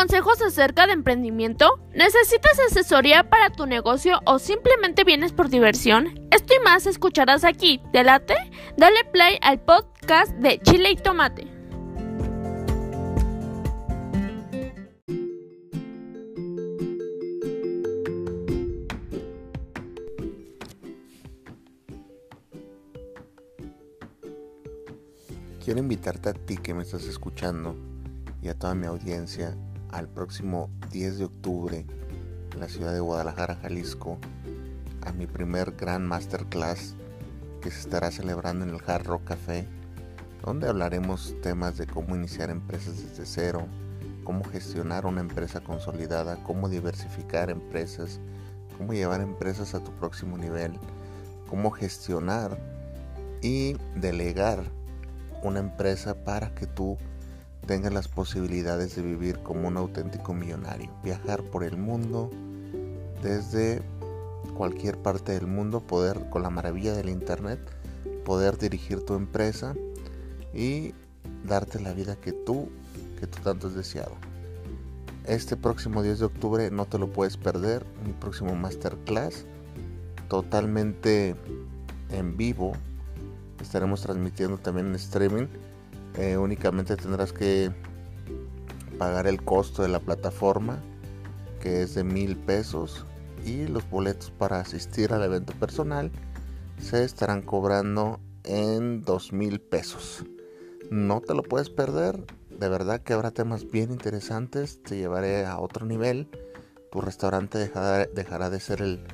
consejos 0.00 0.40
acerca 0.40 0.86
de 0.86 0.94
emprendimiento? 0.94 1.78
¿Necesitas 1.92 2.58
asesoría 2.58 3.28
para 3.28 3.50
tu 3.50 3.66
negocio 3.66 4.20
o 4.24 4.38
simplemente 4.38 5.04
vienes 5.04 5.34
por 5.34 5.50
diversión? 5.50 6.26
Esto 6.30 6.54
y 6.58 6.64
más 6.64 6.86
escucharás 6.86 7.44
aquí. 7.44 7.82
¿Te 7.92 8.02
late? 8.02 8.34
Dale 8.78 9.04
play 9.12 9.36
al 9.42 9.60
podcast 9.60 10.32
de 10.36 10.58
Chile 10.60 10.92
y 10.92 10.96
Tomate. 10.96 11.46
Quiero 25.62 25.78
invitarte 25.78 26.30
a 26.30 26.32
ti 26.32 26.56
que 26.56 26.72
me 26.72 26.84
estás 26.84 27.04
escuchando 27.04 27.76
y 28.40 28.48
a 28.48 28.54
toda 28.54 28.74
mi 28.74 28.86
audiencia 28.86 29.54
al 29.92 30.08
próximo 30.08 30.70
10 30.90 31.18
de 31.18 31.24
octubre 31.24 31.86
en 32.52 32.60
la 32.60 32.68
ciudad 32.68 32.92
de 32.92 33.00
Guadalajara, 33.00 33.56
Jalisco, 33.62 34.18
a 35.02 35.12
mi 35.12 35.26
primer 35.26 35.72
gran 35.72 36.06
masterclass 36.06 36.94
que 37.60 37.70
se 37.70 37.80
estará 37.80 38.10
celebrando 38.10 38.64
en 38.64 38.70
el 38.70 38.80
Hard 38.86 39.06
Rock 39.06 39.24
Café, 39.24 39.66
donde 40.44 40.68
hablaremos 40.68 41.34
temas 41.42 41.76
de 41.76 41.86
cómo 41.86 42.16
iniciar 42.16 42.50
empresas 42.50 42.96
desde 42.96 43.26
cero, 43.26 43.66
cómo 44.24 44.44
gestionar 44.44 45.06
una 45.06 45.20
empresa 45.20 45.60
consolidada, 45.60 46.42
cómo 46.44 46.68
diversificar 46.68 47.50
empresas, 47.50 48.20
cómo 48.78 48.92
llevar 48.92 49.20
empresas 49.20 49.74
a 49.74 49.80
tu 49.84 49.90
próximo 49.92 50.38
nivel, 50.38 50.72
cómo 51.48 51.70
gestionar 51.70 52.58
y 53.42 53.74
delegar 53.96 54.64
una 55.42 55.60
empresa 55.60 56.14
para 56.24 56.54
que 56.54 56.66
tú 56.66 56.96
tengas 57.70 57.92
las 57.92 58.08
posibilidades 58.08 58.96
de 58.96 59.02
vivir 59.02 59.44
como 59.44 59.68
un 59.68 59.76
auténtico 59.76 60.34
millonario, 60.34 60.90
viajar 61.04 61.40
por 61.44 61.62
el 61.62 61.76
mundo 61.76 62.28
desde 63.22 63.80
cualquier 64.56 64.98
parte 64.98 65.30
del 65.30 65.46
mundo, 65.46 65.78
poder 65.78 66.28
con 66.30 66.42
la 66.42 66.50
maravilla 66.50 66.94
del 66.94 67.08
internet, 67.08 67.60
poder 68.24 68.58
dirigir 68.58 69.04
tu 69.04 69.14
empresa 69.14 69.76
y 70.52 70.94
darte 71.44 71.78
la 71.78 71.92
vida 71.92 72.16
que 72.16 72.32
tú 72.32 72.68
que 73.20 73.28
tú 73.28 73.38
tanto 73.44 73.68
has 73.68 73.76
deseado. 73.76 74.16
Este 75.24 75.56
próximo 75.56 76.02
10 76.02 76.18
de 76.18 76.24
octubre 76.24 76.70
no 76.72 76.86
te 76.86 76.98
lo 76.98 77.12
puedes 77.12 77.36
perder, 77.36 77.86
mi 78.04 78.12
próximo 78.12 78.56
masterclass 78.56 79.44
totalmente 80.26 81.36
en 82.10 82.36
vivo. 82.36 82.72
Estaremos 83.62 84.02
transmitiendo 84.02 84.58
también 84.58 84.88
en 84.88 84.96
streaming 84.96 85.46
eh, 86.16 86.36
únicamente 86.36 86.96
tendrás 86.96 87.32
que 87.32 87.70
pagar 88.98 89.26
el 89.26 89.42
costo 89.42 89.82
de 89.82 89.88
la 89.88 90.00
plataforma 90.00 90.82
que 91.60 91.82
es 91.82 91.94
de 91.94 92.04
mil 92.04 92.36
pesos 92.36 93.06
y 93.44 93.66
los 93.66 93.88
boletos 93.88 94.30
para 94.30 94.60
asistir 94.60 95.12
al 95.12 95.22
evento 95.22 95.52
personal 95.54 96.10
se 96.78 97.04
estarán 97.04 97.42
cobrando 97.42 98.20
en 98.44 99.02
dos 99.02 99.32
mil 99.32 99.60
pesos. 99.60 100.24
No 100.90 101.20
te 101.20 101.34
lo 101.34 101.42
puedes 101.42 101.70
perder. 101.70 102.24
De 102.50 102.68
verdad 102.68 103.00
que 103.02 103.12
habrá 103.12 103.30
temas 103.30 103.70
bien 103.70 103.92
interesantes. 103.92 104.82
Te 104.82 104.96
llevaré 104.96 105.46
a 105.46 105.58
otro 105.58 105.86
nivel. 105.86 106.28
Tu 106.90 107.00
restaurante 107.00 107.58
dejará, 107.58 108.50
de 108.50 108.60
ser 108.60 108.82
el 108.82 109.04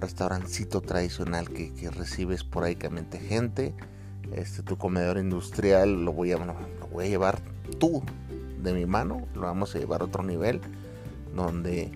restaurancito 0.00 0.80
tradicional 0.80 1.50
que, 1.50 1.74
que 1.74 1.90
recibes 1.90 2.40
esporádicamente 2.40 3.18
gente 3.18 3.74
este 4.32 4.62
tu 4.62 4.76
comedor 4.76 5.18
industrial 5.18 6.04
lo 6.04 6.12
voy 6.12 6.32
a 6.32 6.38
lo 6.38 6.54
voy 6.92 7.06
a 7.06 7.08
llevar 7.08 7.40
tú 7.78 8.02
de 8.62 8.72
mi 8.72 8.86
mano 8.86 9.26
lo 9.34 9.42
vamos 9.42 9.74
a 9.74 9.78
llevar 9.78 10.02
a 10.02 10.04
otro 10.04 10.22
nivel 10.22 10.60
donde 11.34 11.92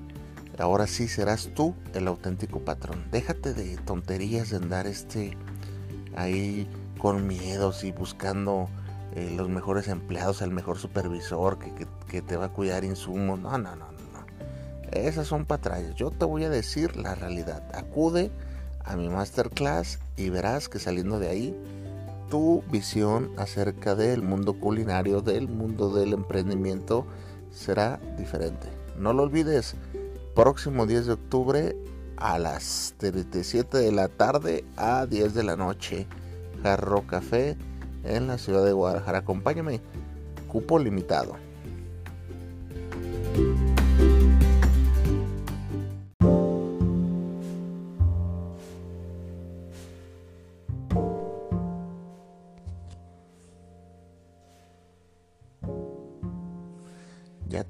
ahora 0.59 0.87
sí 0.87 1.09
serás 1.09 1.51
tú 1.55 1.75
el 1.95 2.07
auténtico 2.07 2.61
patrón. 2.61 3.05
Déjate 3.11 3.55
de 3.55 3.77
tonterías 3.79 4.51
de 4.51 4.57
andar 4.57 4.87
este 4.87 5.37
ahí 6.15 6.69
con 6.99 7.27
miedos 7.27 7.85
y 7.85 7.93
buscando 7.93 8.69
eh, 9.15 9.33
los 9.37 9.49
mejores 9.49 9.89
empleados 9.89 10.43
el 10.43 10.51
mejor 10.51 10.79
supervisor 10.79 11.59
que, 11.59 11.87
que, 12.09 12.23
te 12.23 12.37
va 12.37 12.47
a 12.47 12.49
cuidar 12.51 12.85
insumos. 12.85 13.41
No 13.41 13.59
no 13.59 13.75
no 13.77 13.87
no. 13.87 13.91
Esas 14.93 15.27
son 15.27 15.47
patrañas. 15.47 15.95
Yo 15.95 16.11
te 16.11 16.25
voy 16.25 16.45
a 16.45 16.51
decir 16.51 16.97
la 16.97 17.15
realidad. 17.15 17.63
Acude 17.75 18.31
a 18.85 18.97
mi 18.97 19.09
masterclass 19.09 19.99
y 20.17 20.31
verás 20.31 20.69
que 20.69 20.79
saliendo 20.79 21.19
de 21.19 21.29
ahí 21.29 21.57
tu 22.31 22.63
visión 22.71 23.33
acerca 23.37 23.95
del 23.95 24.23
mundo 24.23 24.55
culinario, 24.55 25.21
del 25.21 25.49
mundo 25.49 25.93
del 25.93 26.15
emprendimiento 26.15 27.05
será 27.51 28.01
diferente. 28.17 28.69
No 28.97 29.13
lo 29.13 29.25
olvides, 29.25 29.75
próximo 30.35 30.87
10 30.87 31.07
de 31.07 31.13
octubre 31.13 31.77
a 32.17 32.39
las 32.39 32.95
7 32.99 33.79
de 33.79 33.93
la 33.93 34.09
tarde 34.09 34.65
a 34.77 35.07
10 35.07 35.35
de 35.35 35.43
la 35.43 35.57
noche, 35.57 36.07
Jarro 36.63 37.07
Café 37.07 37.57
en 38.05 38.29
la 38.29 38.39
ciudad 38.39 38.65
de 38.65 38.73
Guadalajara. 38.73 39.19
Acompáñame, 39.19 39.81
cupo 40.49 40.79
limitado. 40.79 41.37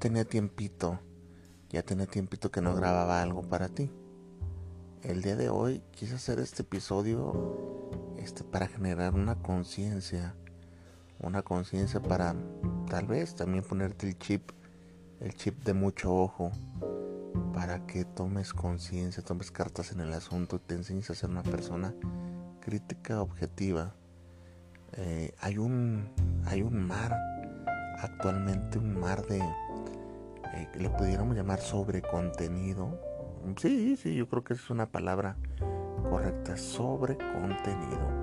Tenía 0.01 0.25
tiempito, 0.25 0.99
ya 1.69 1.83
tenía 1.83 2.07
tiempito 2.07 2.49
que 2.49 2.59
no 2.59 2.73
grababa 2.73 3.21
algo 3.21 3.43
para 3.43 3.69
ti. 3.69 3.91
El 5.03 5.21
día 5.21 5.35
de 5.35 5.49
hoy 5.49 5.83
quise 5.91 6.15
hacer 6.15 6.39
este 6.39 6.63
episodio 6.63 7.91
este, 8.17 8.43
para 8.43 8.67
generar 8.67 9.13
una 9.13 9.35
conciencia, 9.35 10.33
una 11.19 11.43
conciencia 11.43 12.01
para 12.01 12.35
tal 12.89 13.05
vez 13.05 13.35
también 13.35 13.63
ponerte 13.63 14.07
el 14.07 14.17
chip, 14.17 14.49
el 15.19 15.35
chip 15.35 15.63
de 15.63 15.75
mucho 15.75 16.11
ojo, 16.11 16.51
para 17.53 17.85
que 17.85 18.03
tomes 18.03 18.53
conciencia, 18.53 19.21
tomes 19.21 19.51
cartas 19.51 19.91
en 19.91 19.99
el 19.99 20.13
asunto 20.13 20.59
te 20.59 20.73
enseñes 20.73 21.11
a 21.11 21.13
ser 21.13 21.29
una 21.29 21.43
persona 21.43 21.93
crítica 22.59 23.21
objetiva. 23.21 23.93
Eh, 24.93 25.35
hay 25.41 25.59
un 25.59 26.09
hay 26.47 26.63
un 26.63 26.87
mar 26.87 27.15
actualmente 27.99 28.79
un 28.79 28.99
mar 28.99 29.25
de 29.27 29.39
eh, 30.53 30.67
le 30.75 30.89
pudiéramos 30.89 31.35
llamar 31.35 31.59
sobre 31.59 32.01
contenido. 32.01 32.99
Sí, 33.57 33.95
sí, 33.95 34.15
yo 34.15 34.27
creo 34.27 34.43
que 34.43 34.53
es 34.53 34.69
una 34.69 34.87
palabra 34.87 35.37
correcta, 36.09 36.57
sobre 36.57 37.17
contenido. 37.17 38.21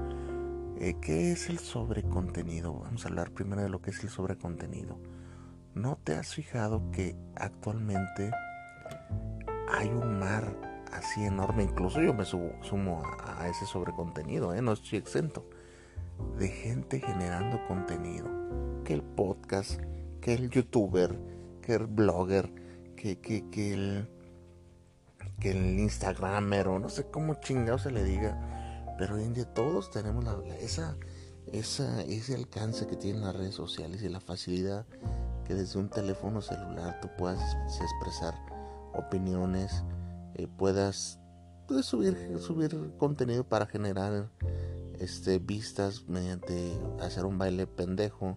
Eh, 0.80 0.94
¿Qué 1.00 1.32
es 1.32 1.48
el 1.48 1.58
sobre 1.58 2.04
contenido? 2.04 2.74
Vamos 2.74 3.04
a 3.04 3.08
hablar 3.08 3.32
primero 3.32 3.62
de 3.62 3.68
lo 3.68 3.80
que 3.80 3.90
es 3.90 4.02
el 4.04 4.10
sobre 4.10 4.36
contenido. 4.36 4.98
¿No 5.74 5.96
te 5.96 6.14
has 6.14 6.34
fijado 6.34 6.90
que 6.92 7.16
actualmente 7.34 8.30
hay 9.72 9.88
un 9.88 10.18
mar 10.18 10.54
así 10.92 11.24
enorme? 11.24 11.64
Incluso 11.64 12.00
yo 12.00 12.14
me 12.14 12.24
sumo 12.24 13.02
a, 13.24 13.48
ese 13.48 13.66
sobre 13.66 13.92
contenido, 13.92 14.54
¿eh? 14.54 14.62
no 14.62 14.72
estoy 14.72 14.98
exento. 14.98 15.48
De 16.38 16.48
gente 16.48 17.00
generando 17.00 17.64
contenido. 17.66 18.28
Que 18.84 18.94
el 18.94 19.02
podcast, 19.02 19.80
que 20.20 20.34
el 20.34 20.50
youtuber, 20.50 21.18
blogger, 21.76 22.52
que, 22.96 23.20
que, 23.20 23.48
que, 23.50 23.74
el, 23.74 24.08
que 25.40 25.50
el 25.50 25.78
Instagramer 25.78 26.68
o 26.68 26.78
no 26.78 26.88
sé 26.88 27.06
cómo 27.10 27.34
chingado 27.34 27.78
se 27.78 27.90
le 27.90 28.02
diga. 28.04 28.96
Pero 28.98 29.14
hoy 29.14 29.24
en 29.24 29.34
día 29.34 29.44
todos 29.44 29.90
tenemos 29.90 30.24
esa, 30.60 30.96
esa, 31.52 32.02
ese 32.02 32.34
alcance 32.34 32.86
que 32.86 32.96
tienen 32.96 33.22
las 33.22 33.36
redes 33.36 33.54
sociales 33.54 34.02
y 34.02 34.08
la 34.08 34.20
facilidad 34.20 34.86
que 35.46 35.54
desde 35.54 35.78
un 35.78 35.88
teléfono 35.88 36.42
celular 36.42 36.98
tú 37.00 37.08
puedas 37.16 37.40
expresar 37.80 38.34
opiniones, 38.92 39.84
eh, 40.34 40.46
puedas, 40.46 41.18
puedes 41.66 41.86
subir, 41.86 42.38
subir 42.38 42.92
contenido 42.98 43.44
para 43.44 43.66
generar 43.66 44.28
este, 44.98 45.38
vistas 45.38 46.04
mediante 46.08 46.78
hacer 47.00 47.24
un 47.24 47.38
baile 47.38 47.66
pendejo 47.66 48.36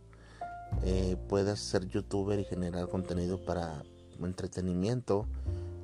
eh, 0.83 1.18
puedas 1.29 1.59
ser 1.59 1.88
youtuber 1.88 2.39
y 2.39 2.45
generar 2.45 2.88
contenido 2.89 3.44
para 3.45 3.83
entretenimiento, 4.21 5.25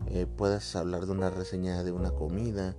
eh, 0.08 0.26
puedas 0.26 0.76
hablar 0.76 1.06
de 1.06 1.12
una 1.12 1.30
reseña 1.30 1.84
de 1.84 1.92
una 1.92 2.12
comida, 2.12 2.76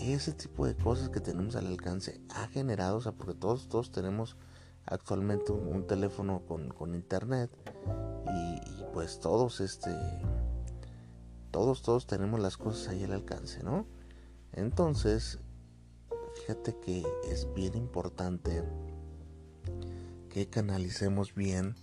ese 0.00 0.32
tipo 0.32 0.66
de 0.66 0.76
cosas 0.76 1.08
que 1.08 1.20
tenemos 1.20 1.56
al 1.56 1.66
alcance 1.66 2.20
ha 2.34 2.48
generado, 2.48 2.98
o 2.98 3.00
sea, 3.00 3.12
porque 3.12 3.34
todos, 3.34 3.68
todos 3.68 3.90
tenemos 3.90 4.36
actualmente 4.84 5.52
un, 5.52 5.86
teléfono 5.86 6.42
con, 6.46 6.94
internet 6.94 7.50
y, 8.26 8.84
pues 8.92 9.18
todos, 9.20 9.60
este, 9.60 9.90
todos, 11.50 11.82
todos 11.82 12.06
tenemos 12.06 12.40
las 12.40 12.56
cosas 12.56 12.88
ahí 12.88 13.04
al 13.04 13.12
alcance, 13.12 13.62
¿no? 13.62 13.86
Entonces, 14.52 15.40
fíjate 16.36 16.76
que 16.80 17.04
es 17.30 17.52
bien 17.54 17.74
importante 17.74 18.62
que 20.36 20.50
canalicemos 20.50 21.34
bien 21.34 21.76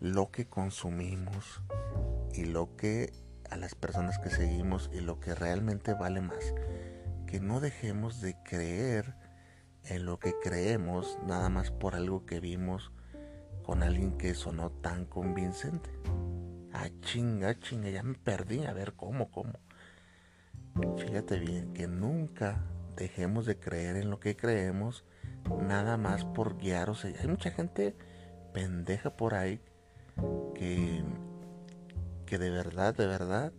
lo 0.00 0.30
que 0.30 0.46
consumimos 0.46 1.62
y 2.34 2.44
lo 2.44 2.76
que 2.76 3.10
a 3.48 3.56
las 3.56 3.74
personas 3.74 4.18
que 4.18 4.28
seguimos 4.28 4.90
y 4.92 5.00
lo 5.00 5.18
que 5.18 5.34
realmente 5.34 5.94
vale 5.94 6.20
más. 6.20 6.52
Que 7.26 7.40
no 7.40 7.58
dejemos 7.58 8.20
de 8.20 8.36
creer 8.42 9.14
en 9.82 10.04
lo 10.04 10.18
que 10.18 10.34
creemos 10.42 11.18
nada 11.26 11.48
más 11.48 11.70
por 11.70 11.94
algo 11.94 12.26
que 12.26 12.38
vimos 12.38 12.92
con 13.62 13.82
alguien 13.82 14.18
que 14.18 14.34
sonó 14.34 14.68
tan 14.68 15.06
convincente. 15.06 15.88
Ah, 16.74 16.90
chinga, 17.00 17.58
chinga, 17.60 17.88
ya 17.88 18.02
me 18.02 18.18
perdí. 18.18 18.66
A 18.66 18.74
ver, 18.74 18.92
¿cómo, 18.92 19.30
cómo? 19.30 19.54
Fíjate 20.98 21.38
bien, 21.38 21.72
que 21.72 21.88
nunca 21.88 22.62
dejemos 22.94 23.46
de 23.46 23.58
creer 23.58 23.96
en 23.96 24.10
lo 24.10 24.20
que 24.20 24.36
creemos 24.36 25.06
nada 25.60 25.96
más 25.96 26.24
por 26.24 26.58
guiaros. 26.58 27.04
Hay 27.04 27.28
mucha 27.28 27.50
gente 27.50 27.94
pendeja 28.52 29.10
por 29.10 29.34
ahí 29.34 29.60
que, 30.54 31.02
que 32.26 32.38
de 32.38 32.50
verdad, 32.50 32.94
de 32.94 33.06
verdad, 33.06 33.52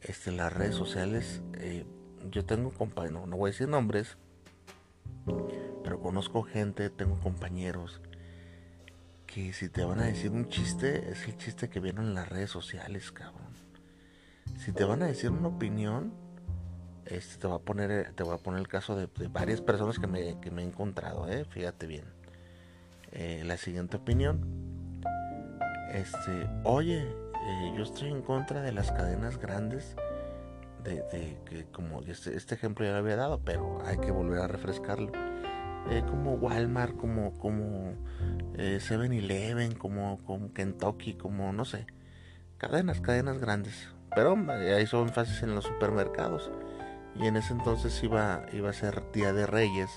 este, 0.00 0.32
las 0.32 0.52
redes 0.52 0.74
sociales, 0.74 1.42
eh, 1.54 1.84
yo 2.30 2.44
tengo 2.44 2.70
compañeros, 2.70 3.28
no 3.28 3.36
voy 3.36 3.50
a 3.50 3.52
decir 3.52 3.68
nombres, 3.68 4.18
pero 5.82 6.00
conozco 6.00 6.42
gente, 6.42 6.90
tengo 6.90 7.18
compañeros 7.20 8.00
que 9.26 9.52
si 9.52 9.68
te 9.68 9.84
van 9.84 10.00
a 10.00 10.06
decir 10.06 10.30
un 10.30 10.48
chiste, 10.48 11.10
es 11.10 11.26
el 11.26 11.36
chiste 11.36 11.68
que 11.68 11.80
vieron 11.80 12.06
en 12.06 12.14
las 12.14 12.28
redes 12.28 12.50
sociales, 12.50 13.12
cabrón. 13.12 13.54
Si 14.58 14.72
te 14.72 14.84
van 14.84 15.02
a 15.02 15.06
decir 15.06 15.30
una 15.30 15.48
opinión, 15.48 16.12
este 17.06 17.38
te 17.38 17.48
va 17.48 17.56
a 17.56 17.58
poner, 17.60 18.12
te 18.14 18.22
voy 18.22 18.34
a 18.34 18.38
poner 18.38 18.60
el 18.60 18.68
caso 18.68 18.96
de, 18.96 19.08
varias 19.28 19.60
personas 19.60 19.98
que 19.98 20.06
me, 20.06 20.40
que 20.40 20.50
me, 20.50 20.62
he 20.62 20.66
encontrado, 20.66 21.28
eh, 21.28 21.44
fíjate 21.44 21.86
bien. 21.86 22.04
Eh, 23.18 23.42
la 23.46 23.56
siguiente 23.56 23.96
opinión. 23.96 25.02
Este, 25.92 26.48
oye, 26.64 27.00
eh, 27.00 27.72
yo 27.74 27.82
estoy 27.82 28.10
en 28.10 28.20
contra 28.20 28.60
de 28.60 28.72
las 28.72 28.92
cadenas 28.92 29.38
grandes. 29.38 29.96
De, 30.84 31.36
que 31.46 31.64
como 31.72 32.02
este, 32.02 32.36
este, 32.36 32.54
ejemplo 32.54 32.84
ya 32.84 32.92
lo 32.92 32.98
había 32.98 33.16
dado, 33.16 33.40
pero 33.44 33.82
hay 33.84 33.98
que 33.98 34.10
volver 34.10 34.40
a 34.40 34.46
refrescarlo. 34.46 35.10
Eh, 35.90 36.02
como 36.06 36.34
Walmart, 36.34 36.94
como, 36.96 37.32
como 37.38 37.94
7-Eleven, 38.54 39.74
como, 39.74 40.22
como 40.24 40.52
Kentucky, 40.52 41.14
como 41.14 41.52
no 41.52 41.64
sé. 41.64 41.86
Cadenas, 42.58 43.00
cadenas 43.00 43.38
grandes. 43.38 43.88
Pero 44.14 44.36
ahí 44.50 44.86
son 44.86 45.08
énfasis 45.08 45.42
en 45.42 45.54
los 45.54 45.64
supermercados. 45.64 46.50
Y 47.18 47.26
en 47.26 47.36
ese 47.36 47.52
entonces 47.52 48.02
iba, 48.02 48.44
iba 48.52 48.70
a 48.70 48.72
ser 48.72 49.10
Día 49.12 49.32
de 49.32 49.46
Reyes. 49.46 49.90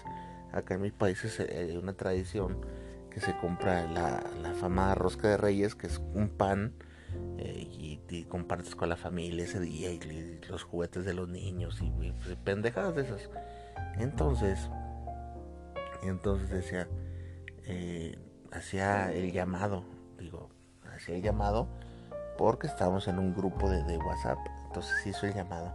Acá 0.51 0.75
en 0.75 0.81
mi 0.81 0.91
país 0.91 1.23
es 1.25 1.75
una 1.75 1.93
tradición 1.93 2.61
que 3.09 3.19
se 3.19 3.35
compra 3.37 3.85
la, 3.87 4.23
la 4.41 4.53
famada 4.53 4.95
rosca 4.95 5.27
de 5.29 5.37
reyes, 5.37 5.75
que 5.75 5.87
es 5.87 6.01
un 6.13 6.29
pan 6.29 6.73
eh, 7.37 7.67
y, 8.09 8.23
compartes 8.25 8.75
con 8.75 8.89
la 8.89 8.95
familia 8.95 9.43
ese 9.43 9.59
día 9.59 9.91
y, 9.91 10.39
los 10.49 10.63
juguetes 10.63 11.05
de 11.05 11.13
los 11.13 11.29
niños 11.29 11.79
y, 11.81 11.89
pues, 12.11 12.35
pendejadas 12.43 12.95
de 12.95 13.03
esas. 13.03 13.29
Entonces, 13.97 14.69
entonces 16.03 16.49
decía, 16.49 16.87
eh, 17.65 18.17
hacía 18.51 19.11
el 19.11 19.31
llamado, 19.31 19.83
digo, 20.19 20.49
hacía 20.93 21.15
el 21.15 21.21
llamado 21.21 21.67
porque 22.37 22.67
estábamos 22.67 23.07
en 23.07 23.19
un 23.19 23.33
grupo 23.33 23.69
de, 23.69 23.83
de 23.83 23.97
WhatsApp, 23.97 24.39
entonces 24.67 25.07
hizo 25.07 25.25
el 25.25 25.33
llamado. 25.33 25.73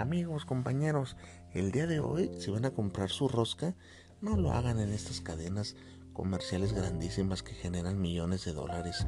Amigos, 0.00 0.46
compañeros, 0.46 1.14
el 1.52 1.72
día 1.72 1.86
de 1.86 2.00
hoy, 2.00 2.30
si 2.38 2.50
van 2.50 2.64
a 2.64 2.70
comprar 2.70 3.10
su 3.10 3.28
rosca, 3.28 3.74
no 4.22 4.34
lo 4.34 4.52
hagan 4.52 4.80
en 4.80 4.94
estas 4.94 5.20
cadenas 5.20 5.76
comerciales 6.14 6.72
grandísimas 6.72 7.42
que 7.42 7.52
generan 7.52 8.00
millones 8.00 8.46
de 8.46 8.54
dólares. 8.54 9.06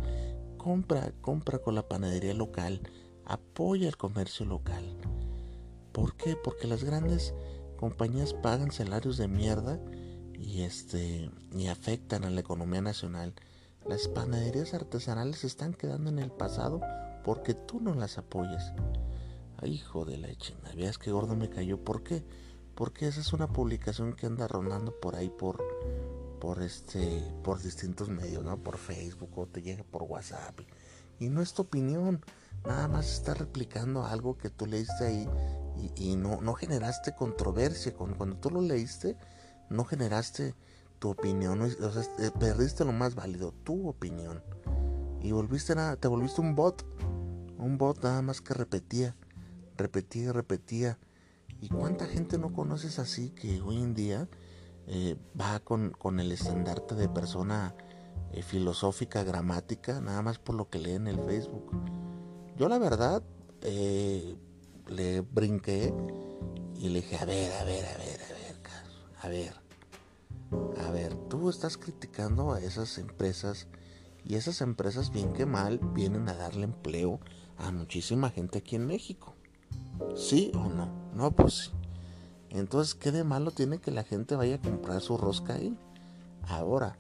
Compra, 0.59 1.15
compra 1.23 1.61
con 1.61 1.77
la 1.77 1.89
panadería 1.89 2.35
local, 2.35 2.83
apoya 3.25 3.89
el 3.89 3.97
comercio 3.97 4.45
local. 4.45 4.99
¿Por 5.93 6.15
qué? 6.19 6.37
Porque 6.37 6.67
las 6.67 6.85
grandes 6.85 7.33
compañías 7.79 8.35
pagan 8.35 8.71
salarios 8.71 9.17
de 9.17 9.29
mierda 9.29 9.81
y 10.35 10.61
este 10.61 11.31
y 11.57 11.69
afectan 11.69 12.27
a 12.27 12.31
la 12.31 12.41
economía 12.41 12.83
nacional. 12.83 13.33
Las 13.89 14.09
panaderías 14.09 14.75
artesanales 14.75 15.43
están 15.45 15.73
quedando 15.73 16.11
en 16.11 16.19
el 16.19 16.33
pasado 16.33 16.83
porque 17.25 17.55
tú 17.55 17.81
no 17.81 17.95
las 17.95 18.19
apoyas. 18.19 18.75
Ay, 19.63 19.75
hijo 19.75 20.05
de 20.05 20.19
la 20.19 20.35
chingada, 20.35 20.75
veas 20.75 20.99
que 20.99 21.13
gordo 21.13 21.37
me 21.37 21.49
cayó. 21.49 21.79
¿Por 21.79 22.03
qué? 22.03 22.25
Porque 22.75 23.07
esa 23.07 23.21
es 23.21 23.33
una 23.33 23.47
publicación 23.47 24.15
que 24.15 24.27
anda 24.27 24.49
rondando 24.49 24.99
por 24.99 25.15
ahí 25.15 25.31
por 25.31 25.63
por 26.41 26.61
este 26.61 27.23
por 27.45 27.63
distintos 27.63 28.09
medios, 28.09 28.45
¿no? 28.45 28.59
Por 28.61 28.77
Facebook 28.77 29.31
o 29.39 29.47
te 29.47 29.63
llega 29.63 29.85
por 29.85 30.03
WhatsApp. 30.03 30.59
Y 31.21 31.29
no 31.29 31.41
es 31.41 31.55
tu 31.55 31.63
opinión, 31.63 32.25
nada 32.67 32.89
más 32.89 33.13
está 33.13 33.35
replicando 33.35 34.05
algo 34.05 34.37
que 34.37 34.51
tú 34.51 34.67
leíste 34.67 35.07
ahí 35.07 35.29
y, 35.95 36.17
no, 36.17 36.41
no 36.41 36.55
generaste 36.55 37.15
controversia. 37.15 37.95
Cuando, 37.95 38.17
cuando 38.17 38.37
tú 38.39 38.51
lo 38.51 38.61
leíste, 38.61 39.17
no 39.71 39.85
generaste 39.85 40.57
tu 40.99 41.11
opinión, 41.11 41.61
o 41.61 41.69
sea, 41.69 42.33
perdiste 42.33 42.85
lo 42.85 42.93
más 42.93 43.15
válido, 43.15 43.53
tu 43.63 43.89
opinión. 43.89 44.43
Y 45.21 45.31
volviste 45.31 45.77
nada, 45.77 45.95
te 45.95 46.09
volviste 46.09 46.41
un 46.41 46.57
bot, 46.57 46.85
un 47.59 47.79
bot 47.79 48.03
nada 48.03 48.23
más 48.23 48.41
que 48.41 48.55
repetía, 48.55 49.15
repetía 49.77 50.25
y 50.25 50.31
repetía. 50.31 50.99
¿Y 51.61 51.69
cuánta 51.69 52.07
gente 52.07 52.39
no 52.39 52.53
conoces 52.53 52.99
así 52.99 53.31
que 53.31 53.61
hoy 53.61 53.77
en 53.77 53.95
día 53.95 54.29
eh, 54.87 55.17
va 55.41 55.61
con, 55.61 55.95
el 56.19 56.33
estandarte 56.33 56.95
de 56.95 57.09
persona 57.09 57.75
eh, 58.33 58.43
filosófica, 58.43 59.23
gramática, 59.23 60.01
nada 60.01 60.23
más 60.23 60.39
por 60.39 60.57
lo 60.57 60.69
que 60.69 60.79
lee 60.79 60.95
en 60.95 61.07
el 61.07 61.21
Facebook. 61.21 61.71
Yo 62.57 62.69
la 62.69 62.79
verdad 62.79 63.23
eh, 63.63 64.37
le 64.89 65.21
brinqué 65.21 65.95
y 66.75 66.89
le 66.89 67.01
dije, 67.01 67.17
a 67.17 67.25
ver, 67.25 67.53
a 67.53 67.65
ver, 67.65 67.85
a 67.87 67.97
ver, 67.97 68.21
a 68.23 68.33
ver, 68.33 68.57
a 69.23 69.29
ver, 69.29 69.55
a 70.85 70.91
ver, 70.91 71.15
tú 71.29 71.49
estás 71.49 71.79
criticando 71.79 72.53
a 72.53 72.61
esas 72.61 72.99
empresas 72.99 73.69
y 74.25 74.35
esas 74.35 74.61
empresas 74.61 75.13
bien 75.13 75.33
que 75.33 75.47
mal 75.47 75.79
vienen 75.95 76.29
a 76.29 76.35
darle 76.35 76.65
empleo 76.65 77.21
a 77.57 77.71
muchísima 77.71 78.31
gente 78.31 78.59
aquí 78.59 78.77
en 78.77 78.87
México. 78.87 79.37
¿Sí 80.15 80.53
o 80.55 80.69
no? 80.69 80.89
No, 81.15 81.31
pues 81.31 81.55
sí. 81.55 81.71
Entonces, 82.51 82.95
¿qué 82.95 83.13
de 83.13 83.25
malo 83.25 83.51
tiene 83.51 83.79
que 83.79 83.91
la 83.91 84.05
gente 84.05 84.37
vaya 84.37 84.57
a 84.57 84.61
comprar 84.61 85.01
su 85.01 85.17
rosca 85.17 85.55
ahí? 85.55 85.79
Ahora, 86.43 86.99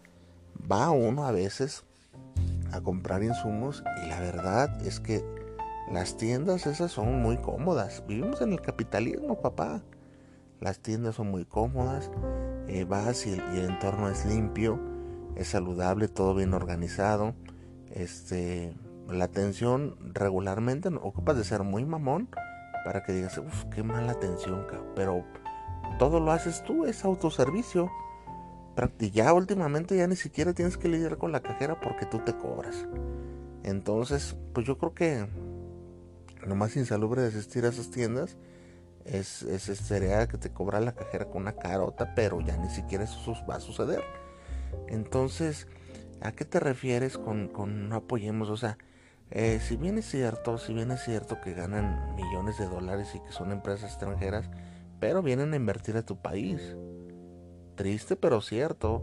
va 0.70 0.90
uno 0.90 1.26
a 1.26 1.32
veces 1.32 1.84
a 2.72 2.80
comprar 2.80 3.22
insumos 3.22 3.84
y 4.02 4.08
la 4.08 4.18
verdad 4.18 4.86
es 4.86 4.98
que 4.98 5.22
las 5.90 6.16
tiendas 6.16 6.66
esas 6.66 6.90
son 6.90 7.20
muy 7.20 7.36
cómodas. 7.36 8.02
Vivimos 8.08 8.40
en 8.40 8.52
el 8.52 8.62
capitalismo, 8.62 9.42
papá. 9.42 9.82
Las 10.58 10.78
tiendas 10.78 11.16
son 11.16 11.30
muy 11.30 11.44
cómodas, 11.44 12.10
eh, 12.68 12.84
vas 12.84 13.26
y 13.26 13.32
el, 13.34 13.68
entorno 13.68 14.08
es 14.08 14.24
limpio, 14.24 14.80
es 15.34 15.48
saludable, 15.48 16.08
todo 16.08 16.34
bien 16.34 16.54
organizado. 16.54 17.34
Este, 17.90 18.72
la 19.10 19.24
atención 19.24 19.96
regularmente 20.14 20.88
ocupas 20.88 21.36
de 21.36 21.44
ser 21.44 21.62
muy 21.62 21.84
mamón 21.84 22.28
para 22.84 23.02
que 23.02 23.12
digas, 23.12 23.38
uff, 23.38 23.64
qué 23.66 23.82
mala 23.82 24.12
atención, 24.12 24.66
pero 24.94 25.24
todo 25.98 26.20
lo 26.20 26.32
haces 26.32 26.62
tú, 26.64 26.84
es 26.84 27.04
autoservicio. 27.04 27.90
Y 28.98 29.10
ya 29.10 29.32
últimamente 29.34 29.96
ya 29.96 30.06
ni 30.06 30.16
siquiera 30.16 30.54
tienes 30.54 30.78
que 30.78 30.88
lidiar 30.88 31.18
con 31.18 31.30
la 31.30 31.40
cajera 31.40 31.78
porque 31.80 32.06
tú 32.06 32.20
te 32.20 32.34
cobras. 32.34 32.86
Entonces, 33.64 34.36
pues 34.54 34.66
yo 34.66 34.78
creo 34.78 34.94
que 34.94 35.28
lo 36.46 36.56
más 36.56 36.76
insalubre 36.76 37.22
de 37.22 37.28
asistir 37.28 37.64
a 37.64 37.68
esas 37.68 37.90
tiendas 37.90 38.36
es, 39.04 39.42
es 39.42 39.62
sería 39.62 40.26
que 40.26 40.38
te 40.38 40.50
cobra 40.50 40.80
la 40.80 40.92
cajera 40.92 41.26
con 41.26 41.42
una 41.42 41.52
carota, 41.52 42.14
pero 42.14 42.40
ya 42.40 42.56
ni 42.56 42.70
siquiera 42.70 43.04
eso 43.04 43.34
va 43.48 43.56
a 43.56 43.60
suceder. 43.60 44.02
Entonces, 44.88 45.66
¿a 46.20 46.32
qué 46.32 46.44
te 46.44 46.60
refieres 46.60 47.18
con, 47.18 47.48
con 47.48 47.88
no 47.88 47.96
apoyemos? 47.96 48.48
O 48.48 48.56
sea, 48.56 48.78
eh, 49.34 49.60
si 49.60 49.76
bien 49.76 49.96
es 49.96 50.04
cierto, 50.04 50.58
si 50.58 50.74
bien 50.74 50.90
es 50.90 51.02
cierto 51.02 51.40
que 51.40 51.54
ganan 51.54 52.14
millones 52.16 52.58
de 52.58 52.66
dólares 52.66 53.14
y 53.14 53.20
que 53.20 53.32
son 53.32 53.50
empresas 53.50 53.90
extranjeras, 53.90 54.50
pero 55.00 55.22
vienen 55.22 55.54
a 55.54 55.56
invertir 55.56 55.96
a 55.96 56.04
tu 56.04 56.20
país. 56.20 56.76
Triste 57.74 58.14
pero 58.16 58.42
cierto. 58.42 59.02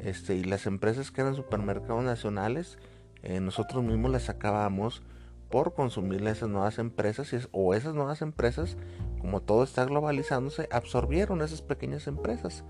Este, 0.00 0.36
y 0.36 0.44
las 0.44 0.66
empresas 0.66 1.10
que 1.10 1.20
eran 1.20 1.34
supermercados 1.34 2.02
nacionales, 2.02 2.78
eh, 3.22 3.40
nosotros 3.40 3.84
mismos 3.84 4.10
las 4.10 4.30
acabamos 4.30 5.02
por 5.50 5.74
consumirle 5.74 6.30
a 6.30 6.32
esas 6.32 6.48
nuevas 6.48 6.78
empresas 6.78 7.48
o 7.52 7.74
esas 7.74 7.94
nuevas 7.94 8.22
empresas, 8.22 8.76
como 9.20 9.42
todo 9.42 9.64
está 9.64 9.84
globalizándose, 9.84 10.68
absorbieron 10.72 11.42
esas 11.42 11.62
pequeñas 11.62 12.06
empresas. 12.06 12.64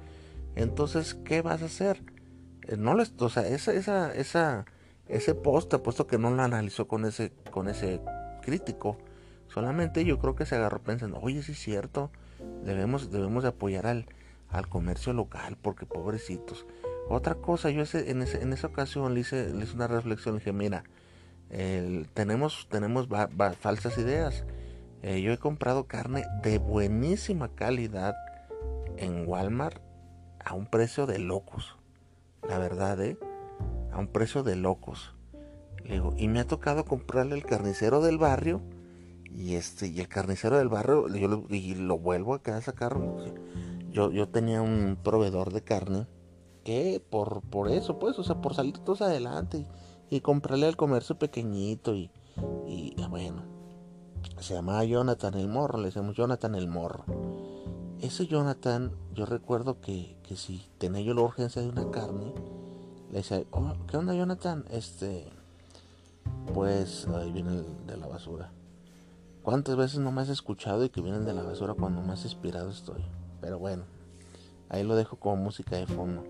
Entonces, 0.56 1.14
¿qué 1.14 1.42
vas 1.42 1.62
a 1.62 1.66
hacer? 1.66 2.02
Eh, 2.66 2.76
no 2.76 2.94
les, 2.94 3.12
o 3.18 3.28
sea, 3.28 3.46
esa, 3.46 3.72
esa, 3.72 4.12
esa, 4.14 4.66
ese 5.08 5.34
post, 5.34 5.74
puesto 5.76 6.06
que 6.06 6.18
no 6.18 6.30
lo 6.30 6.42
analizó 6.42 6.88
con 6.88 7.04
ese, 7.04 7.32
con 7.50 7.68
ese 7.68 8.00
crítico. 8.42 8.98
Solamente 9.48 10.04
yo 10.04 10.18
creo 10.18 10.34
que 10.34 10.46
se 10.46 10.56
agarró 10.56 10.80
pensando, 10.80 11.18
oye, 11.20 11.42
sí 11.42 11.52
es 11.52 11.58
cierto, 11.58 12.10
Debemos, 12.64 13.10
debemos 13.10 13.42
de 13.42 13.48
apoyar 13.50 13.86
al, 13.86 14.06
al 14.50 14.68
comercio 14.68 15.12
local 15.12 15.56
porque 15.60 15.86
pobrecitos. 15.86 16.66
Otra 17.08 17.34
cosa, 17.34 17.70
yo 17.70 17.82
ese, 17.82 18.10
en, 18.10 18.22
ese, 18.22 18.42
en 18.42 18.52
esa 18.52 18.66
ocasión 18.66 19.14
le 19.14 19.20
hice, 19.20 19.50
hice 19.60 19.74
una 19.74 19.86
reflexión, 19.86 20.34
le 20.34 20.40
dije, 20.40 20.52
mira, 20.52 20.84
tenemos 22.14 22.68
tenemos 22.70 23.08
falsas 23.58 23.96
ideas. 23.98 24.44
Eh, 25.02 25.22
yo 25.22 25.32
he 25.32 25.38
comprado 25.38 25.86
carne 25.86 26.24
de 26.42 26.58
buenísima 26.58 27.48
calidad 27.54 28.14
en 28.96 29.26
Walmart 29.26 29.80
a 30.44 30.54
un 30.54 30.66
precio 30.66 31.06
de 31.06 31.18
locos. 31.18 31.76
La 32.46 32.58
verdad, 32.58 33.00
¿eh? 33.00 33.16
A 33.98 34.00
un 34.00 34.06
precio 34.06 34.44
de 34.44 34.54
locos. 34.54 35.12
y 36.16 36.28
me 36.28 36.38
ha 36.38 36.46
tocado 36.46 36.84
comprarle 36.84 37.34
el 37.34 37.44
carnicero 37.44 38.00
del 38.00 38.16
barrio. 38.16 38.60
Y 39.24 39.56
este, 39.56 39.88
y 39.88 39.98
el 39.98 40.06
carnicero 40.06 40.56
del 40.56 40.68
barrio, 40.68 41.08
yo 41.08 41.26
lo, 41.26 41.44
y 41.50 41.74
lo 41.74 41.98
vuelvo 41.98 42.34
a 42.34 42.40
quedar 42.40 42.62
sacar. 42.62 42.96
Yo, 43.90 44.12
yo 44.12 44.28
tenía 44.28 44.62
un 44.62 44.96
proveedor 45.02 45.52
de 45.52 45.62
carne 45.62 46.06
que 46.62 47.02
por, 47.10 47.42
por 47.42 47.72
eso, 47.72 47.98
pues, 47.98 48.16
o 48.20 48.22
sea, 48.22 48.40
por 48.40 48.54
salir 48.54 48.78
todos 48.78 49.02
adelante 49.02 49.66
y, 50.10 50.20
comprarle 50.20 50.66
al 50.66 50.76
comercio 50.76 51.18
pequeñito 51.18 51.96
y, 51.96 52.12
y 52.68 52.94
bueno, 53.10 53.42
se 54.38 54.54
llamaba 54.54 54.84
Jonathan 54.84 55.34
el 55.34 55.48
Morro, 55.48 55.78
le 55.78 55.86
decíamos 55.86 56.14
Jonathan 56.14 56.54
el 56.54 56.68
Morro. 56.68 57.04
Ese 58.00 58.28
Jonathan, 58.28 58.92
yo 59.12 59.26
recuerdo 59.26 59.80
que, 59.80 60.16
que 60.22 60.36
si 60.36 60.62
tenía 60.78 61.00
yo 61.00 61.14
la 61.14 61.22
urgencia 61.22 61.62
de 61.62 61.68
una 61.68 61.90
carne, 61.90 62.32
le 63.10 63.18
decía, 63.18 63.42
oh, 63.52 63.74
¿qué 63.86 63.96
onda 63.96 64.14
Jonathan? 64.14 64.64
Este, 64.70 65.30
pues 66.52 67.06
ahí 67.08 67.32
viene 67.32 67.56
el 67.56 67.86
de 67.86 67.96
la 67.96 68.06
basura. 68.06 68.50
¿Cuántas 69.42 69.76
veces 69.76 70.00
no 70.00 70.12
me 70.12 70.20
has 70.20 70.28
escuchado 70.28 70.84
y 70.84 70.90
que 70.90 71.00
vienen 71.00 71.24
de 71.24 71.32
la 71.32 71.42
basura 71.42 71.74
cuando 71.74 72.02
más 72.02 72.24
inspirado 72.24 72.70
estoy? 72.70 73.02
Pero 73.40 73.58
bueno, 73.58 73.84
ahí 74.68 74.82
lo 74.82 74.94
dejo 74.94 75.16
como 75.16 75.36
música 75.36 75.76
de 75.76 75.86
fondo. 75.86 76.24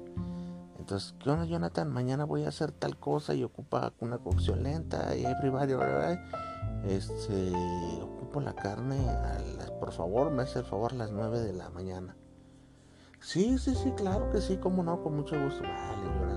Entonces, 0.79 1.15
¿qué 1.19 1.31
onda 1.31 1.45
Jonathan? 1.45 1.93
Mañana 1.93 2.25
voy 2.25 2.45
a 2.45 2.49
hacer 2.49 2.71
tal 2.71 2.97
cosa 2.97 3.35
y 3.35 3.43
ocupa 3.43 3.93
una 4.01 4.19
cocción 4.19 4.63
lenta 4.63 5.17
y 5.17 5.25
everybody, 5.25 5.75
este, 6.87 7.53
ocupo 8.01 8.41
la 8.41 8.55
carne, 8.55 8.97
por 9.81 9.93
favor, 9.93 10.31
me 10.31 10.45
hace 10.45 10.61
el 10.61 10.65
favor 10.65 10.93
a 10.93 10.97
las 10.97 11.11
9 11.11 11.41
de 11.41 11.53
la 11.53 11.71
mañana. 11.71 12.17
Sí, 13.21 13.59
sí, 13.59 13.75
sí, 13.75 13.91
claro 13.97 14.31
que 14.31 14.41
sí, 14.41 14.59
como 14.59 14.83
no, 14.83 15.03
con 15.03 15.17
mucho 15.17 15.39
gusto. 15.43 15.63
Vale. 15.63 16.28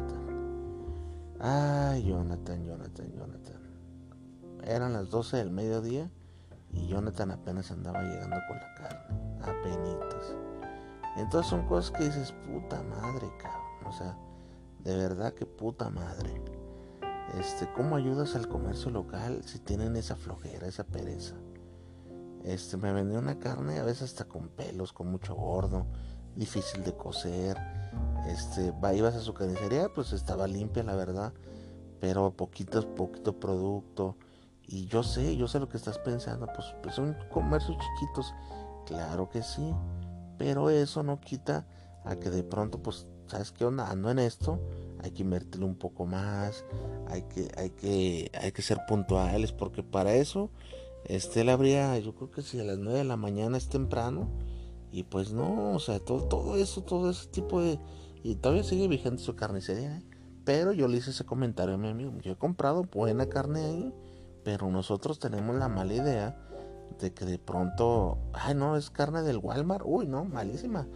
Ay, 1.43 2.03
Jonathan, 2.03 2.63
Jonathan, 2.63 3.11
Jonathan. 3.13 3.61
Eran 4.63 4.93
las 4.93 5.09
12 5.09 5.37
del 5.37 5.49
mediodía 5.49 6.11
y 6.71 6.87
Jonathan 6.87 7.31
apenas 7.31 7.71
andaba 7.71 8.03
llegando 8.03 8.37
con 8.47 8.57
la 8.57 8.73
carne. 8.75 9.39
Apenitas. 9.41 10.35
Entonces 11.17 11.49
son 11.49 11.65
cosas 11.65 11.97
que 11.97 12.03
dices, 12.03 12.31
puta 12.45 12.83
madre, 12.83 13.27
cabrón. 13.41 13.87
O 13.87 13.91
sea, 13.91 14.15
de 14.83 14.95
verdad 14.95 15.33
que 15.33 15.47
puta 15.47 15.89
madre. 15.89 16.31
Este, 17.39 17.67
¿cómo 17.73 17.95
ayudas 17.95 18.35
al 18.35 18.47
comercio 18.47 18.91
local 18.91 19.41
si 19.43 19.57
tienen 19.57 19.95
esa 19.95 20.15
flojera, 20.15 20.67
esa 20.67 20.83
pereza? 20.83 21.35
Este, 22.43 22.77
me 22.77 22.93
vendió 22.93 23.17
una 23.17 23.39
carne 23.39 23.79
a 23.79 23.83
veces 23.83 24.03
hasta 24.03 24.25
con 24.25 24.49
pelos, 24.49 24.93
con 24.93 25.07
mucho 25.07 25.33
gordo, 25.33 25.87
difícil 26.35 26.83
de 26.83 26.95
coser. 26.95 27.57
Este, 28.27 28.73
ibas 28.95 29.15
a 29.15 29.19
su 29.19 29.33
carnicería, 29.33 29.89
pues 29.93 30.13
estaba 30.13 30.47
limpia, 30.47 30.83
la 30.83 30.95
verdad, 30.95 31.33
pero 31.99 32.31
poquito, 32.31 32.95
poquito 32.95 33.39
producto. 33.39 34.17
Y 34.67 34.85
yo 34.87 35.03
sé, 35.03 35.35
yo 35.35 35.47
sé 35.47 35.59
lo 35.59 35.67
que 35.67 35.77
estás 35.77 35.97
pensando, 35.99 36.47
pues, 36.53 36.67
pues 36.81 36.95
son 36.95 37.15
comercios 37.31 37.77
chiquitos, 37.77 38.33
claro 38.85 39.29
que 39.29 39.41
sí, 39.43 39.73
pero 40.37 40.69
eso 40.69 41.03
no 41.03 41.19
quita 41.19 41.67
a 42.05 42.15
que 42.15 42.29
de 42.29 42.43
pronto, 42.43 42.81
pues, 42.81 43.07
¿sabes 43.27 43.51
qué 43.51 43.65
onda? 43.65 43.89
Ando 43.89 44.11
en 44.11 44.19
esto, 44.19 44.59
hay 45.03 45.11
que 45.11 45.23
invertirle 45.23 45.65
un 45.65 45.75
poco 45.75 46.05
más, 46.05 46.63
hay 47.07 47.23
que, 47.23 47.51
hay 47.57 47.71
que, 47.71 48.31
hay 48.39 48.51
que 48.51 48.61
ser 48.61 48.79
puntuales, 48.87 49.51
porque 49.51 49.83
para 49.83 50.13
eso, 50.13 50.49
este, 51.05 51.41
él 51.41 51.49
habría, 51.49 51.97
yo 51.99 52.15
creo 52.15 52.31
que 52.31 52.41
si 52.41 52.59
a 52.59 52.63
las 52.63 52.77
9 52.77 52.99
de 52.99 53.05
la 53.05 53.17
mañana 53.17 53.57
es 53.57 53.67
temprano, 53.67 54.29
y 54.91 55.03
pues 55.03 55.31
no, 55.31 55.73
o 55.73 55.79
sea, 55.79 55.99
todo, 55.99 56.23
todo 56.23 56.57
eso, 56.57 56.83
todo 56.83 57.09
ese 57.09 57.27
tipo 57.27 57.61
de, 57.61 57.79
y 58.23 58.35
todavía 58.35 58.63
sigue 58.63 58.87
vigente 58.87 59.23
su 59.23 59.35
carnicería, 59.35 59.97
¿eh? 59.97 60.03
pero 60.43 60.71
yo 60.73 60.87
le 60.87 60.97
hice 60.97 61.11
ese 61.11 61.25
comentario 61.25 61.75
a 61.75 61.77
mi 61.77 61.89
amigo, 61.89 62.13
yo 62.21 62.33
he 62.33 62.37
comprado 62.37 62.83
buena 62.83 63.27
carne 63.27 63.65
ahí, 63.65 63.93
pero 64.43 64.69
nosotros 64.69 65.19
tenemos 65.19 65.55
la 65.55 65.67
mala 65.67 65.93
idea 65.93 66.37
de 66.99 67.13
que 67.13 67.25
de 67.25 67.39
pronto, 67.39 68.17
ay 68.33 68.55
no, 68.55 68.75
es 68.75 68.89
carne 68.89 69.21
del 69.21 69.37
Walmart, 69.37 69.83
uy 69.85 70.07
no, 70.07 70.25
malísima, 70.25 70.87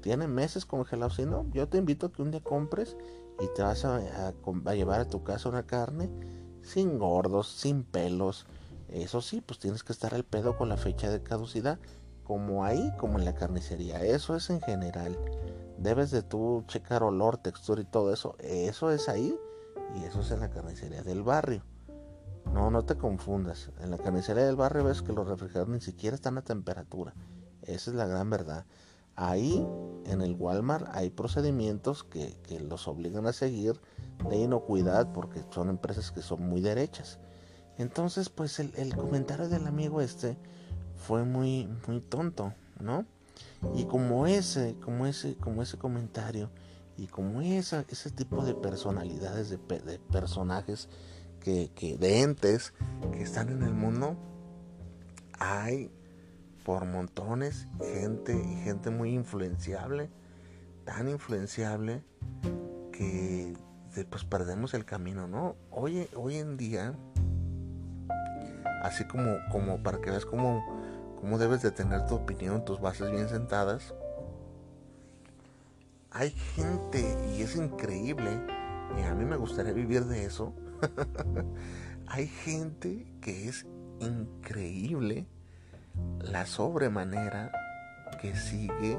tiene 0.00 0.28
meses 0.28 0.66
congelados, 0.66 1.16
si 1.16 1.24
no, 1.24 1.46
yo 1.52 1.68
te 1.68 1.78
invito 1.78 2.06
a 2.06 2.12
que 2.12 2.22
un 2.22 2.30
día 2.30 2.42
compres 2.42 2.96
y 3.40 3.46
te 3.54 3.62
vas 3.62 3.84
a, 3.84 4.00
llevar 4.74 5.00
a 5.00 5.08
tu 5.08 5.22
casa 5.24 5.48
una 5.48 5.64
carne 5.64 6.10
sin 6.62 6.98
gordos, 6.98 7.48
sin 7.48 7.82
pelos. 7.82 8.46
Eso 8.88 9.20
sí, 9.20 9.40
pues 9.40 9.58
tienes 9.58 9.82
que 9.82 9.92
estar 9.92 10.14
al 10.14 10.24
pedo 10.24 10.56
con 10.56 10.68
la 10.68 10.76
fecha 10.76 11.10
de 11.10 11.22
caducidad, 11.22 11.78
como 12.22 12.64
ahí, 12.64 12.92
como 12.98 13.18
en 13.18 13.24
la 13.24 13.34
carnicería. 13.34 14.02
Eso 14.04 14.36
es 14.36 14.50
en 14.50 14.60
general. 14.60 15.18
Debes 15.78 16.10
de 16.10 16.22
tú 16.22 16.64
checar 16.66 17.02
olor, 17.02 17.36
textura 17.36 17.80
y 17.80 17.84
todo 17.84 18.12
eso. 18.12 18.36
Eso 18.38 18.90
es 18.90 19.08
ahí 19.08 19.36
y 19.96 20.04
eso 20.04 20.20
es 20.20 20.30
en 20.30 20.40
la 20.40 20.50
carnicería 20.50 21.02
del 21.02 21.22
barrio. 21.22 21.64
No, 22.52 22.70
no 22.70 22.84
te 22.84 22.96
confundas. 22.96 23.70
En 23.80 23.90
la 23.90 23.98
carnicería 23.98 24.44
del 24.44 24.56
barrio 24.56 24.84
ves 24.84 25.02
que 25.02 25.12
los 25.12 25.26
refrigeradores 25.26 25.74
ni 25.74 25.80
siquiera 25.80 26.14
están 26.14 26.38
a 26.38 26.42
temperatura. 26.42 27.14
Esa 27.62 27.90
es 27.90 27.96
la 27.96 28.06
gran 28.06 28.30
verdad. 28.30 28.66
Ahí 29.16 29.64
en 30.06 30.22
el 30.22 30.34
Walmart 30.34 30.88
hay 30.92 31.10
procedimientos 31.10 32.02
que, 32.02 32.36
los 32.68 32.88
obligan 32.88 33.26
a 33.26 33.32
seguir 33.32 33.80
de 34.28 34.38
inocuidad 34.38 35.12
porque 35.12 35.42
son 35.50 35.68
empresas 35.68 36.10
que 36.10 36.22
son 36.22 36.48
muy 36.48 36.60
derechas. 36.60 37.20
Entonces, 37.78 38.28
pues 38.28 38.58
el, 38.58 38.94
comentario 38.96 39.48
del 39.48 39.66
amigo 39.66 40.00
este 40.00 40.36
fue 40.96 41.24
muy, 41.24 41.68
muy 41.86 42.00
tonto, 42.00 42.54
¿no? 42.80 43.04
Y 43.74 43.84
como 43.84 44.26
ese, 44.26 44.76
como 44.82 45.06
ese, 45.06 45.36
como 45.36 45.62
ese 45.62 45.78
comentario 45.78 46.50
y 46.96 47.06
como 47.06 47.40
esa, 47.40 47.84
ese 47.88 48.10
tipo 48.10 48.44
de 48.44 48.54
personalidades, 48.54 49.50
de, 49.50 49.58
personajes, 50.12 50.88
que, 51.40 51.70
que, 51.74 51.96
de 51.98 52.20
entes 52.20 52.72
que 53.12 53.22
están 53.22 53.50
en 53.50 53.62
el 53.62 53.74
mundo, 53.74 54.16
hay 55.38 55.90
por 56.64 56.86
montones, 56.86 57.68
gente 57.80 58.34
y 58.34 58.56
gente 58.62 58.90
muy 58.90 59.12
influenciable, 59.12 60.10
tan 60.84 61.08
influenciable 61.08 62.02
que 62.92 63.54
pues 64.02 64.24
perdemos 64.24 64.74
el 64.74 64.84
camino, 64.84 65.28
¿no? 65.28 65.56
Hoy, 65.70 66.08
hoy 66.16 66.36
en 66.36 66.56
día, 66.56 66.94
así 68.82 69.04
como, 69.04 69.36
como 69.52 69.82
para 69.82 70.00
que 70.00 70.10
veas 70.10 70.26
cómo, 70.26 70.64
cómo 71.24 71.38
debes 71.38 71.62
de 71.62 71.70
tener 71.70 72.04
tu 72.04 72.16
opinión, 72.16 72.66
tus 72.66 72.82
bases 72.82 73.10
bien 73.10 73.30
sentadas, 73.30 73.94
hay 76.10 76.32
gente, 76.32 77.16
y 77.34 77.40
es 77.40 77.56
increíble, 77.56 78.42
y 78.98 79.00
a 79.04 79.14
mí 79.14 79.24
me 79.24 79.36
gustaría 79.36 79.72
vivir 79.72 80.04
de 80.04 80.26
eso, 80.26 80.52
hay 82.08 82.26
gente 82.26 83.10
que 83.22 83.48
es 83.48 83.66
increíble 84.00 85.26
la 86.18 86.44
sobremanera 86.44 87.50
que 88.20 88.36
sigue 88.36 88.98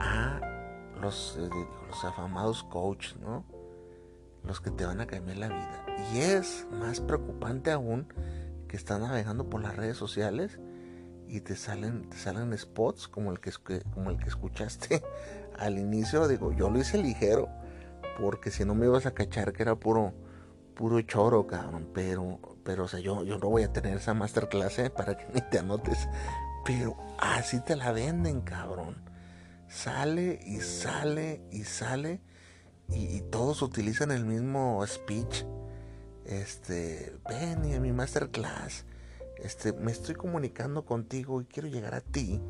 a 0.00 0.40
los, 1.00 1.38
eh, 1.38 1.48
los 1.86 2.04
afamados 2.04 2.64
coaches, 2.64 3.16
¿no? 3.20 3.44
Los 4.42 4.60
que 4.60 4.72
te 4.72 4.84
van 4.84 5.00
a 5.00 5.06
cambiar 5.06 5.36
la 5.36 5.48
vida. 5.48 5.86
Y 6.12 6.18
es 6.18 6.66
más 6.72 7.00
preocupante 7.00 7.70
aún 7.70 8.08
que 8.70 8.76
están 8.76 9.00
navegando 9.02 9.50
por 9.50 9.60
las 9.60 9.76
redes 9.76 9.96
sociales 9.96 10.60
y 11.28 11.40
te 11.40 11.56
salen, 11.56 12.08
te 12.08 12.16
salen 12.16 12.56
spots 12.56 13.08
como 13.08 13.32
el 13.32 13.40
que, 13.40 13.52
como 13.92 14.10
el 14.10 14.16
que 14.16 14.28
escuchaste 14.28 15.02
al 15.58 15.78
inicio. 15.78 16.28
Digo, 16.28 16.52
yo 16.52 16.70
lo 16.70 16.78
hice 16.78 16.98
ligero 16.98 17.48
porque 18.20 18.50
si 18.50 18.64
no 18.64 18.74
me 18.74 18.86
ibas 18.86 19.06
a 19.06 19.14
cachar 19.14 19.52
que 19.52 19.62
era 19.62 19.74
puro, 19.76 20.14
puro 20.74 21.00
choro, 21.02 21.46
cabrón. 21.46 21.90
Pero 21.92 22.38
pero, 22.64 22.84
o 22.84 22.88
sea, 22.88 23.00
yo, 23.00 23.24
yo 23.24 23.38
no 23.38 23.48
voy 23.48 23.62
a 23.62 23.72
tener 23.72 23.96
esa 23.96 24.14
masterclass 24.14 24.78
¿eh? 24.78 24.90
para 24.90 25.16
que 25.16 25.26
ni 25.34 25.40
te 25.40 25.58
anotes. 25.58 26.08
Pero 26.64 26.96
así 27.18 27.60
te 27.60 27.76
la 27.76 27.92
venden, 27.92 28.42
cabrón. 28.42 29.02
Sale 29.68 30.40
y 30.44 30.60
sale 30.60 31.42
y 31.50 31.64
sale. 31.64 32.20
Y, 32.88 33.20
todos 33.22 33.62
utilizan 33.62 34.10
el 34.10 34.24
mismo 34.24 34.84
speech. 34.86 35.44
Este, 36.24 37.16
ven 37.28 37.74
a 37.74 37.80
mi 37.80 37.92
masterclass. 37.92 38.84
Este, 39.42 39.72
me 39.72 39.90
estoy 39.90 40.14
comunicando 40.14 40.84
contigo 40.84 41.40
y 41.40 41.46
quiero 41.46 41.68
llegar 41.68 41.94
a 41.94 42.00
ti 42.00 42.40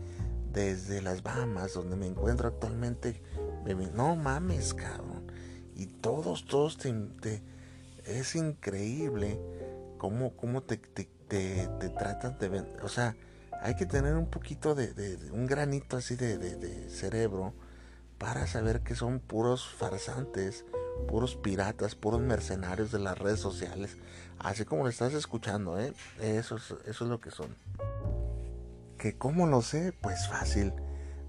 desde 0.53 1.03
las 1.03 1.23
Bahamas, 1.23 1.75
donde 1.75 1.97
me 1.97 2.07
encuentro 2.07 2.49
actualmente. 2.49 3.23
No 3.95 4.17
mames, 4.17 4.75
cabrón. 4.75 5.31
Y 5.75 5.87
todos, 5.87 6.45
todos 6.45 6.77
te, 6.77 7.43
es 8.05 8.35
increíble 8.35 9.39
cómo, 9.99 10.37
cómo 10.37 10.63
te, 10.63 10.77
te, 10.77 11.09
te, 11.29 11.89
tratan 11.91 12.39
de. 12.39 12.65
O 12.83 12.89
sea, 12.89 13.17
hay 13.63 13.77
que 13.77 13.87
tener 13.87 14.17
un 14.17 14.27
poquito 14.27 14.75
de, 14.75 15.17
un 15.33 15.47
granito 15.47 15.97
así 15.97 16.17
de, 16.17 16.89
cerebro 16.91 17.55
para 18.19 18.47
saber 18.47 18.81
que 18.81 18.95
son 18.95 19.21
puros 19.21 19.67
farsantes, 19.69 20.65
puros 21.09 21.37
piratas, 21.37 21.95
puros 21.95 22.21
mercenarios 22.21 22.93
de 22.93 22.99
las 22.99 23.19
redes 23.19 23.41
sociales, 23.41 23.97
así 24.39 24.65
como 24.65 24.85
lo 24.85 24.89
estás 24.89 25.15
escuchando, 25.15 25.79
¿eh? 25.79 25.93
Eso 26.21 26.57
es, 26.57 26.75
eso 26.87 27.05
es 27.05 27.11
lo 27.11 27.21
que 27.21 27.31
son. 27.31 27.55
¿Que 28.99 29.17
cómo 29.17 29.47
lo 29.47 29.63
sé? 29.63 29.93
Pues 30.01 30.29
fácil. 30.29 30.73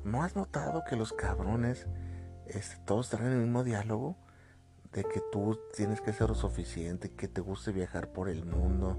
¿No 0.04 0.24
has 0.24 0.36
notado 0.36 0.84
que 0.84 0.96
los 0.96 1.14
cabrones 1.14 1.88
este, 2.48 2.78
todos 2.86 3.10
traen 3.10 3.32
el 3.32 3.38
mismo 3.38 3.64
diálogo? 3.64 4.18
De 4.92 5.04
que 5.04 5.22
tú 5.32 5.58
tienes 5.76 6.02
que 6.02 6.12
ser 6.12 6.30
lo 6.30 6.36
suficiente, 6.36 7.12
que 7.12 7.30
te 7.30 7.40
guste 7.40 7.72
viajar 7.72 8.12
por 8.12 8.28
el 8.28 8.44
mundo 8.46 8.98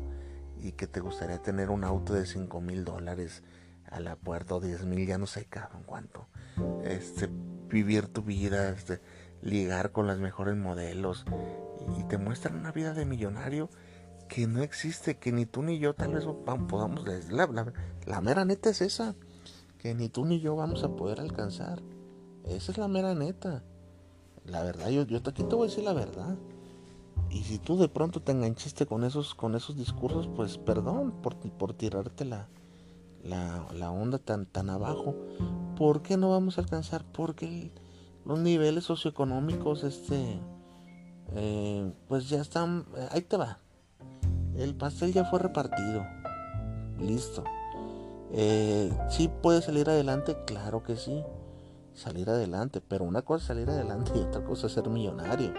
y 0.59 0.73
que 0.73 0.87
te 0.87 1.00
gustaría 1.00 1.42
tener 1.42 1.69
un 1.69 1.85
auto 1.85 2.14
de 2.14 2.25
5 2.25 2.61
mil 2.61 2.85
dólares 2.85 3.42
a 3.90 4.00
la 4.00 4.16
puerta 4.16 4.54
o 4.54 4.61
10 4.61 4.87
mil, 4.87 5.07
ya 5.07 5.19
no 5.19 5.26
sé 5.26 5.45
cabrón 5.45 5.83
cuánto. 5.85 6.26
Este, 6.83 7.28
vivir 7.69 8.09
tu 8.09 8.23
vida, 8.23 8.71
este, 8.71 9.00
ligar 9.42 9.92
con 9.92 10.06
las 10.06 10.18
mejores 10.18 10.56
modelos 10.56 11.25
y 11.99 12.04
te 12.04 12.16
muestran 12.16 12.56
una 12.56 12.72
vida 12.72 12.94
de 12.94 13.04
millonario 13.04 13.68
que 14.28 14.46
no 14.46 14.62
existe, 14.62 15.18
que 15.18 15.32
ni 15.32 15.44
tú 15.44 15.62
ni 15.62 15.78
yo 15.78 15.94
tal 15.94 16.14
vez 16.14 16.25
podamos, 16.68 17.04
la, 17.28 17.46
la, 17.46 17.72
la 18.06 18.20
mera 18.22 18.44
neta 18.46 18.70
es 18.70 18.80
esa, 18.80 19.14
que 19.78 19.94
ni 19.94 20.08
tú 20.08 20.25
ni 20.25 20.40
yo 20.40 20.56
vamos 20.56 20.84
a 20.84 20.96
poder 20.96 21.20
alcanzar. 21.20 21.82
Esa 22.44 22.72
es 22.72 22.78
la 22.78 22.88
mera 22.88 23.14
neta. 23.14 23.62
La 24.46 24.62
verdad, 24.62 24.88
yo, 24.88 25.02
yo 25.04 25.18
aquí 25.18 25.44
te 25.44 25.54
voy 25.54 25.66
a 25.66 25.70
decir 25.70 25.84
la 25.84 25.92
verdad. 25.92 26.37
Y 27.30 27.44
si 27.44 27.58
tú 27.58 27.78
de 27.78 27.88
pronto 27.88 28.20
te 28.20 28.32
enganchaste 28.32 28.87
con 28.87 29.04
esos, 29.04 29.34
con 29.34 29.54
esos 29.54 29.76
discursos, 29.76 30.28
pues 30.34 30.58
perdón 30.58 31.22
por, 31.22 31.37
por 31.37 31.75
tirarte 31.75 32.25
la, 32.25 32.49
la, 33.22 33.90
onda 33.90 34.18
tan, 34.18 34.46
tan 34.46 34.70
abajo. 34.70 35.14
¿Por 35.76 36.02
qué 36.02 36.16
no 36.16 36.30
vamos 36.30 36.58
a 36.58 36.62
alcanzar? 36.62 37.04
Porque 37.04 37.70
los 38.25 38.38
niveles 38.38 38.85
socioeconómicos, 38.85 39.85
este, 39.85 40.38
eh, 41.35 41.93
pues 42.09 42.29
ya 42.29 42.41
están, 42.41 42.87
ahí 43.11 43.23
te 43.23 43.37
va. 43.37 43.59
El 44.57 44.75
pastel 44.75 45.12
ya 45.12 45.25
fue 45.25 45.38
repartido. 45.38 46.05
Listo. 46.99 47.43
Eh, 48.33 48.93
¿Sí 49.11 49.29
puede 49.43 49.62
salir 49.62 49.88
adelante? 49.88 50.37
Claro 50.47 50.83
que 50.83 50.97
sí. 50.97 51.23
Salir 51.95 52.29
adelante. 52.31 52.81
Pero 52.81 53.05
una 53.05 53.23
cosa 53.23 53.43
es 53.43 53.49
salir 53.49 53.71
adelante 53.71 54.12
y 54.17 54.21
otra 54.21 54.45
cosa 54.45 54.67
es 54.67 54.73
ser 54.73 54.88
millonario. 54.88 55.52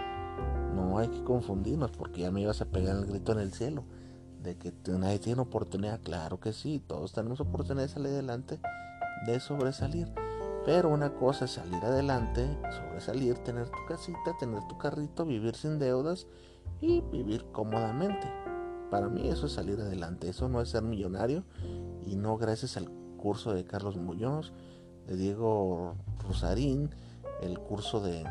No 0.75 0.98
hay 1.00 1.08
que 1.08 1.24
confundirnos 1.24 1.91
porque 1.91 2.22
ya 2.22 2.32
me 2.32 2.41
ibas 2.41 2.62
a 2.62 2.65
pegar 2.65 2.96
el 2.96 3.05
grito 3.05 3.32
en 3.32 3.39
el 3.39 3.53
cielo. 3.53 3.84
De 4.41 4.58
que 4.58 4.74
nadie 4.88 5.20
tiene 5.20 5.41
oportunidad. 5.41 6.01
Claro 6.01 6.39
que 6.39 6.53
sí, 6.53 6.84
todos 6.86 7.13
tenemos 7.13 7.39
oportunidad 7.39 7.88
de 7.88 7.93
salir 7.93 8.10
adelante, 8.10 8.60
de 9.25 9.39
sobresalir. 9.39 10.12
Pero 10.65 10.89
una 10.89 11.13
cosa 11.13 11.46
es 11.46 11.51
salir 11.51 11.84
adelante, 11.84 12.58
sobresalir, 12.72 13.38
tener 13.39 13.70
tu 13.70 13.86
casita, 13.88 14.38
tener 14.39 14.63
tu 14.67 14.77
carrito, 14.77 15.25
vivir 15.25 15.55
sin 15.55 15.77
deudas 15.77 16.27
y 16.79 17.01
vivir 17.01 17.46
cómodamente. 17.51 18.32
Para 18.89 19.10
mí 19.10 19.27
eso 19.27 19.48
es 19.48 19.53
salir 19.53 19.82
adelante, 19.82 20.29
eso 20.29 20.48
no 20.48 20.62
es 20.62 20.70
ser 20.70 20.84
millonario 20.84 21.43
y 22.05 22.15
no 22.15 22.38
gracias 22.38 22.77
al 22.77 22.89
curso 23.17 23.53
de 23.53 23.65
Carlos 23.65 23.98
Muñoz, 23.98 24.53
de 25.08 25.17
Diego 25.17 25.96
Rosarín, 26.20 26.91
el 27.41 27.60
curso 27.60 28.00
de 28.00 28.24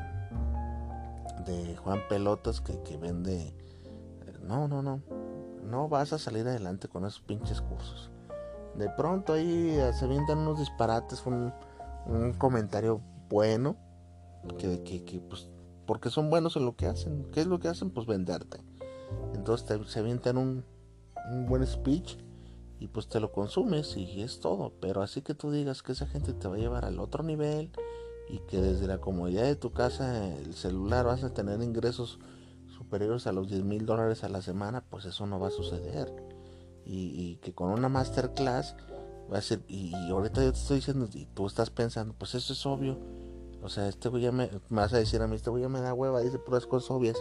de 1.45 1.77
Juan 1.77 2.01
Pelotas 2.09 2.61
que, 2.61 2.81
que 2.83 2.97
vende. 2.97 3.55
No, 4.43 4.69
no, 4.69 4.83
no. 4.83 5.01
No 5.63 5.89
vas 5.89 6.13
a 6.13 6.19
salir 6.19 6.47
adelante 6.47 6.89
con 6.89 7.05
esos 7.05 7.21
pinches 7.21 7.61
cursos. 7.61 8.11
De 8.77 8.89
pronto 8.91 9.35
ahí 9.35 9.79
se 9.93 10.05
avientan 10.05 10.39
unos 10.39 10.59
disparates, 10.59 11.25
un, 11.27 11.53
un 12.07 12.33
comentario 12.33 13.01
bueno. 13.29 13.77
Que, 14.59 14.83
que, 14.83 15.05
que, 15.05 15.21
pues, 15.21 15.49
porque 15.87 16.11
son 16.11 16.29
buenos 16.29 16.57
en 16.57 16.65
lo 16.65 16.75
que 16.75 16.87
hacen. 16.87 17.29
¿Qué 17.33 17.41
es 17.41 17.47
lo 17.47 17.61
que 17.61 17.69
hacen? 17.69 17.91
Pues 17.91 18.07
venderte. 18.07 18.59
Entonces 19.35 19.87
se 19.87 19.99
avientan 20.01 20.37
un, 20.37 20.65
un 21.31 21.47
buen 21.47 21.67
speech 21.67 22.17
y 22.81 22.89
pues 22.89 23.09
te 23.09 23.21
lo 23.21 23.31
consumes 23.31 23.97
y 23.97 24.23
es 24.23 24.41
todo. 24.41 24.73
Pero 24.81 25.03
así 25.03 25.23
que 25.23 25.35
tú 25.35 25.53
digas 25.53 25.83
que 25.83 25.93
esa 25.93 26.07
gente 26.07 26.33
te 26.33 26.49
va 26.49 26.57
a 26.57 26.59
llevar 26.59 26.85
al 26.85 26.99
otro 26.99 27.23
nivel 27.23 27.71
y 28.29 28.39
que 28.41 28.61
desde 28.61 28.87
la 28.87 28.99
comodidad 28.99 29.45
de 29.45 29.57
tu 29.57 29.73
casa, 29.73 30.35
el 30.37 30.55
celular, 30.55 31.07
vas 31.07 31.23
a 31.23 31.33
tener 31.33 31.63
ingresos 31.63 32.19
superiores 32.67 33.27
a 33.27 33.33
los 33.33 33.49
10 33.49 33.65
mil 33.65 33.87
dólares 33.87 34.25
a 34.25 34.29
la 34.29 34.43
semana, 34.43 34.83
pues 34.89 35.05
eso 35.05 35.27
no 35.27 35.39
va 35.39 35.49
a 35.49 35.51
suceder. 35.51 36.13
Y, 36.85 37.37
que 37.37 37.53
con 37.55 37.71
una 37.71 37.89
masterclass 37.89 38.75
y, 39.69 39.95
ahorita 40.11 40.43
yo 40.43 40.53
te 40.53 40.59
estoy 40.59 40.77
diciendo, 40.77 41.09
y 41.13 41.27
tú 41.27 41.47
estás 41.47 41.71
pensando, 41.71 42.15
pues 42.19 42.35
eso 42.35 42.53
es 42.53 42.67
obvio. 42.67 42.99
O 43.63 43.69
sea, 43.69 43.89
este 43.89 44.09
güey 44.09 44.23
ya 44.23 44.33
me, 44.33 44.51
vas 44.71 44.93
a 44.93 44.99
decir 44.99 45.23
a 45.23 45.29
mí, 45.29 45.37
este 45.37 45.51
güey 45.51 45.63
ya 45.63 45.69
me 45.69 45.81
da 45.81 45.95
hueva, 45.95 46.21
dice 46.21 46.39
puras 46.39 46.67
cosas 46.67 46.91
obvias. 46.91 47.17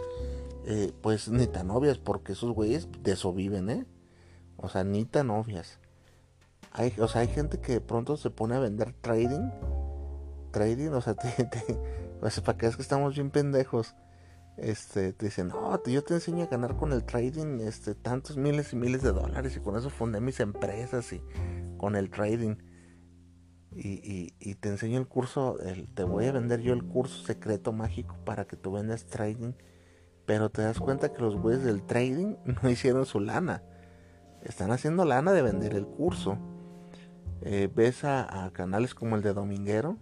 Eh, 0.66 0.92
pues 1.00 1.28
ni 1.28 1.46
tan 1.46 1.70
obvias, 1.70 1.98
porque 1.98 2.32
esos 2.32 2.52
güeyes 2.52 2.88
de 3.02 3.12
eso 3.12 3.32
viven, 3.32 3.70
¿eh? 3.70 3.86
O 4.56 4.68
sea, 4.68 4.84
ni 4.84 5.04
tan 5.04 5.30
obvias. 5.30 5.78
Hay, 6.72 6.94
o 6.98 7.08
sea, 7.08 7.22
hay 7.22 7.28
gente 7.28 7.60
que 7.60 7.74
de 7.74 7.80
pronto 7.80 8.16
se 8.16 8.30
pone 8.30 8.56
a 8.56 8.58
vender 8.58 8.92
trading 9.00 9.50
trading, 10.52 10.90
o 10.90 11.00
sea, 11.00 11.14
te, 11.14 11.40
para 12.20 12.58
que 12.58 12.66
es 12.66 12.76
que 12.76 12.82
estamos 12.82 13.14
bien 13.14 13.30
pendejos. 13.30 13.96
Este, 14.58 15.14
te 15.14 15.26
dicen, 15.26 15.48
no, 15.48 15.82
yo 15.84 16.04
te 16.04 16.12
enseño 16.12 16.44
a 16.44 16.46
ganar 16.46 16.76
con 16.76 16.92
el 16.92 17.04
trading, 17.04 17.60
este, 17.60 17.94
tantos 17.94 18.36
miles 18.36 18.74
y 18.74 18.76
miles 18.76 19.02
de 19.02 19.10
dólares 19.10 19.56
y 19.56 19.60
con 19.60 19.76
eso 19.76 19.88
fundé 19.88 20.20
mis 20.20 20.40
empresas 20.40 21.10
y 21.14 21.22
con 21.82 21.96
el 21.96 22.10
trading. 22.10 22.54
Y, 23.74 24.54
te 24.60 24.68
enseño 24.68 25.00
el 25.00 25.08
curso, 25.08 25.56
te 25.94 26.04
voy 26.04 26.26
a 26.26 26.32
vender 26.32 26.60
yo 26.60 26.74
el 26.74 26.84
curso 26.84 27.26
secreto 27.26 27.72
mágico 27.72 28.16
para 28.24 28.44
que 28.44 28.56
tú 28.56 28.70
vendas 28.70 29.06
trading. 29.06 29.54
Pero 30.24 30.48
te 30.48 30.62
das 30.62 30.78
cuenta 30.78 31.12
que 31.12 31.20
los 31.20 31.34
güeyes 31.34 31.64
del 31.64 31.82
trading 31.82 32.36
no 32.62 32.70
hicieron 32.70 33.04
su 33.04 33.18
lana. 33.18 33.64
Están 34.42 34.70
haciendo 34.70 35.04
lana 35.04 35.32
de 35.32 35.42
vender 35.42 35.74
el 35.74 35.86
curso. 35.86 36.38
Eh, 37.40 37.68
ves 37.74 38.04
a, 38.04 38.48
canales 38.52 38.94
como 38.94 39.16
el 39.16 39.22
de 39.22 39.34
Dominguero, 39.34 39.96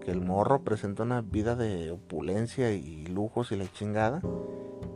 que 0.00 0.12
el 0.12 0.20
morro 0.20 0.62
presenta 0.62 1.02
una 1.02 1.20
vida 1.20 1.56
de 1.56 1.90
opulencia 1.90 2.70
y 2.70 3.06
lujos 3.06 3.50
y 3.50 3.56
la 3.56 3.66
chingada, 3.72 4.22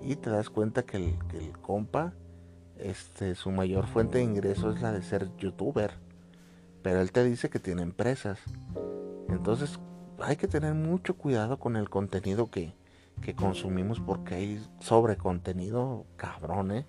y 0.01 0.15
te 0.15 0.31
das 0.31 0.51
cuenta 0.51 0.85
que 0.85 0.99
el, 0.99 1.19
compa, 1.61 2.13
este, 2.77 3.35
su 3.35 3.51
mayor 3.51 3.89
fuente 3.89 4.19
de 4.19 4.25
ingreso 4.25 4.71
es 4.71 4.81
la 4.81 4.93
de 4.93 5.03
ser 5.03 5.29
youtuber, 5.39 5.93
pero 6.83 7.01
él 7.01 7.13
te 7.13 7.25
dice 7.25 7.49
que 7.51 7.59
tiene 7.59 7.83
empresas. 7.83 8.39
Entonces 9.29 9.79
hay 10.21 10.37
que 10.37 10.49
tener 10.49 10.75
mucho 10.75 11.17
cuidado 11.17 11.59
con 11.59 11.77
el 11.77 11.89
contenido 11.89 12.51
que, 12.51 12.75
que 13.21 13.35
consumimos 13.35 14.01
porque 14.01 14.35
hay 14.35 14.67
sobre 14.81 15.17
contenido 15.17 16.07
cabrón, 16.17 16.73
eh. 16.73 16.87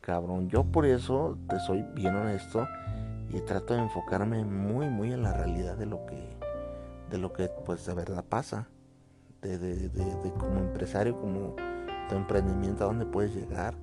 Cabrón, 0.00 0.48
yo 0.48 0.64
por 0.64 0.86
eso 0.86 1.36
te 1.48 1.58
soy 1.58 1.84
bien 1.94 2.14
honesto 2.14 2.66
y 3.30 3.40
trato 3.40 3.74
de 3.74 3.80
enfocarme 3.80 4.44
muy 4.44 4.88
muy 4.88 5.12
en 5.12 5.22
la 5.22 5.32
realidad 5.32 5.76
de 5.76 5.86
lo 5.86 6.06
que 6.06 6.36
de 7.10 7.18
lo 7.18 7.32
que 7.32 7.48
pues 7.64 7.84
de 7.86 7.94
verdad 7.94 8.24
pasa 8.24 8.68
de, 9.42 9.58
de, 9.58 9.88
de, 9.88 10.32
como 10.38 10.60
empresario 10.60 11.20
como 11.20 11.56
tu 12.08 12.14
emprendimiento 12.14 12.84
a 12.84 12.86
dónde 12.86 13.04
puedes 13.04 13.34
llegar 13.34 13.74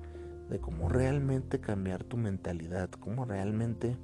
de 0.48 0.58
cómo 0.60 0.88
realmente 0.88 1.60
cambiar 1.60 2.04
tu 2.04 2.16
mentalidad 2.16 2.88
cómo 2.90 3.26
realmente 3.26 3.96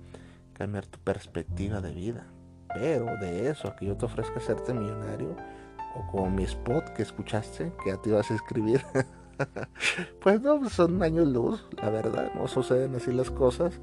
cambiar 0.61 0.87
tu 0.87 0.99
perspectiva 0.99 1.81
de 1.81 1.93
vida 1.93 2.27
pero 2.75 3.07
de 3.21 3.49
eso 3.49 3.69
a 3.69 3.77
que 3.77 3.87
yo 3.87 3.97
te 3.97 4.05
ofrezca 4.05 4.39
hacerte 4.39 4.73
millonario 4.73 5.35
o 5.97 6.07
como 6.13 6.31
mi 6.31 6.45
spot 6.45 6.91
que 6.91 7.03
escuchaste 7.03 7.73
que 7.83 7.91
ya 7.91 7.97
te 7.97 8.11
ibas 8.11 8.31
a 8.31 8.35
escribir 8.35 8.83
pues 10.21 10.41
no 10.41 10.69
son 10.69 11.03
años 11.03 11.27
luz 11.27 11.67
la 11.83 11.91
verdad 11.91 12.33
no 12.35 12.47
suceden 12.47 12.95
así 12.95 13.11
las 13.11 13.31
cosas 13.31 13.81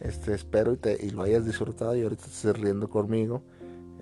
este, 0.00 0.32
espero 0.34 0.72
y, 0.72 0.76
te, 0.78 1.10
lo 1.12 1.22
hayas 1.22 1.44
disfrutado 1.44 1.94
y 1.94 2.02
ahorita 2.02 2.24
estés 2.24 2.58
riendo 2.58 2.88
conmigo. 2.88 3.42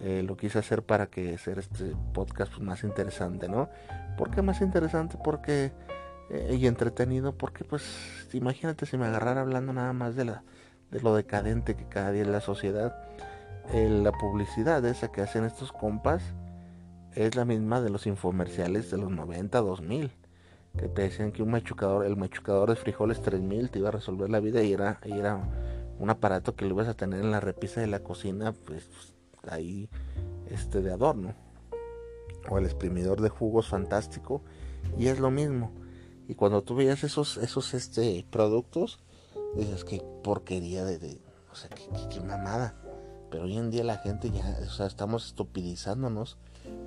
Eh, 0.01 0.23
lo 0.25 0.37
quise 0.37 0.61
hacer 0.61 0.85
para 0.85 1.09
que 1.09 1.39
sea 1.39 1.55
este 1.55 1.93
podcast 2.15 2.53
pues, 2.53 2.63
más 2.63 2.85
interesante, 2.85 3.49
¿no? 3.49 3.69
¿Por 4.17 4.31
qué 4.31 4.43
más 4.43 4.61
interesante? 4.61 5.19
Porque 5.23 5.73
eh, 6.31 6.57
y 6.57 6.67
entretenido, 6.69 7.37
porque 7.37 7.65
pues 7.65 7.83
imagínate 8.33 8.87
si 8.87 8.97
me 8.97 9.07
agarrara 9.07 9.41
hablando 9.41 9.73
nada 9.73 9.93
más 9.93 10.15
de 10.15 10.25
la 10.25 10.45
de 10.91 11.01
lo 11.01 11.15
decadente 11.15 11.77
que 11.77 11.89
cada 11.89 12.13
día 12.13 12.23
es 12.23 12.29
la 12.29 12.41
sociedad. 12.41 12.97
Eh, 13.73 13.89
la 13.89 14.13
publicidad 14.13 14.85
esa 14.85 15.13
que 15.13 15.21
hacen 15.21 15.45
estos 15.45 15.73
compas 15.73 16.23
es 17.15 17.35
la 17.37 17.45
misma 17.45 17.81
de 17.81 17.91
los 17.91 18.07
infomerciales 18.07 18.91
de 18.91 18.99
los 18.99 19.11
90, 19.11 19.61
2000 19.61 20.13
que 20.79 20.89
te 20.89 21.03
decían 21.03 21.33
que 21.33 21.43
un 21.43 21.51
machucador, 21.51 22.07
el 22.07 22.17
machucador 22.17 22.71
de 22.71 22.77
frijoles 22.77 23.21
3000 23.21 23.71
te 23.71 23.81
iba 23.81 23.89
a 23.89 23.93
resolver 23.93 24.31
la 24.31 24.41
vida 24.41 24.63
y 24.63 24.73
era, 24.73 25.01
y 25.05 25.13
era 25.13 25.41
un 25.99 26.11
aparato 26.11 26.55
que 26.55 26.65
lo 26.65 26.75
ibas 26.75 26.89
a 26.89 26.95
tener 26.95 27.21
en 27.21 27.31
la 27.31 27.41
repisa 27.41 27.81
de 27.81 27.89
la 27.89 28.01
cocina, 28.01 28.53
pues 28.53 28.89
ahí 29.49 29.89
este 30.49 30.81
de 30.81 30.93
adorno. 30.93 31.35
O 32.49 32.59
el 32.59 32.65
exprimidor 32.65 33.21
de 33.21 33.29
jugos 33.29 33.69
fantástico. 33.69 34.43
Y 34.97 35.09
es 35.09 35.19
lo 35.19 35.31
mismo. 35.31 35.73
Y 36.29 36.35
cuando 36.35 36.63
tú 36.63 36.77
veías 36.77 37.05
esos, 37.05 37.37
esos 37.39 37.75
este, 37.75 38.25
productos, 38.31 39.01
dices 39.65 39.85
que 39.85 40.03
porquería 40.23 40.85
de, 40.85 41.21
o 41.51 41.55
sea, 41.55 41.71
qué, 41.71 42.21
mamada. 42.21 42.75
Pero 43.31 43.45
hoy 43.45 43.57
en 43.57 43.71
día 43.71 43.85
la 43.85 43.99
gente 43.99 44.31
ya, 44.31 44.59
o 44.67 44.71
sea, 44.71 44.87
estamos 44.87 45.27
estupidizándonos. 45.27 46.39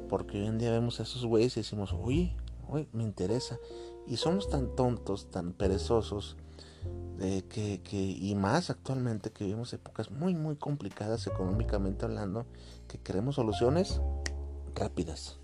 Porque 0.10 0.39
hoy 0.39 0.47
en 0.47 0.57
día 0.57 0.71
vemos 0.71 0.99
a 0.99 1.03
esos 1.03 1.25
güeyes 1.25 1.55
y 1.55 1.62
decimos, 1.62 1.93
oye, 1.93 2.36
Uy, 2.71 2.88
me 2.93 3.03
interesa. 3.03 3.60
Y 4.07 4.15
somos 4.15 4.49
tan 4.49 4.75
tontos, 4.75 5.29
tan 5.29 5.51
perezosos, 5.51 6.38
de 7.17 7.43
que, 7.43 7.81
que, 7.84 7.97
y 7.97 8.34
más 8.34 8.69
actualmente 8.69 9.31
que 9.31 9.43
vivimos 9.43 9.73
épocas 9.73 10.10
muy, 10.10 10.34
muy 10.34 10.55
complicadas 10.55 11.27
económicamente 11.27 12.05
hablando, 12.05 12.45
que 12.88 12.97
queremos 12.97 13.36
soluciones 13.36 14.01
rápidas. 14.73 15.39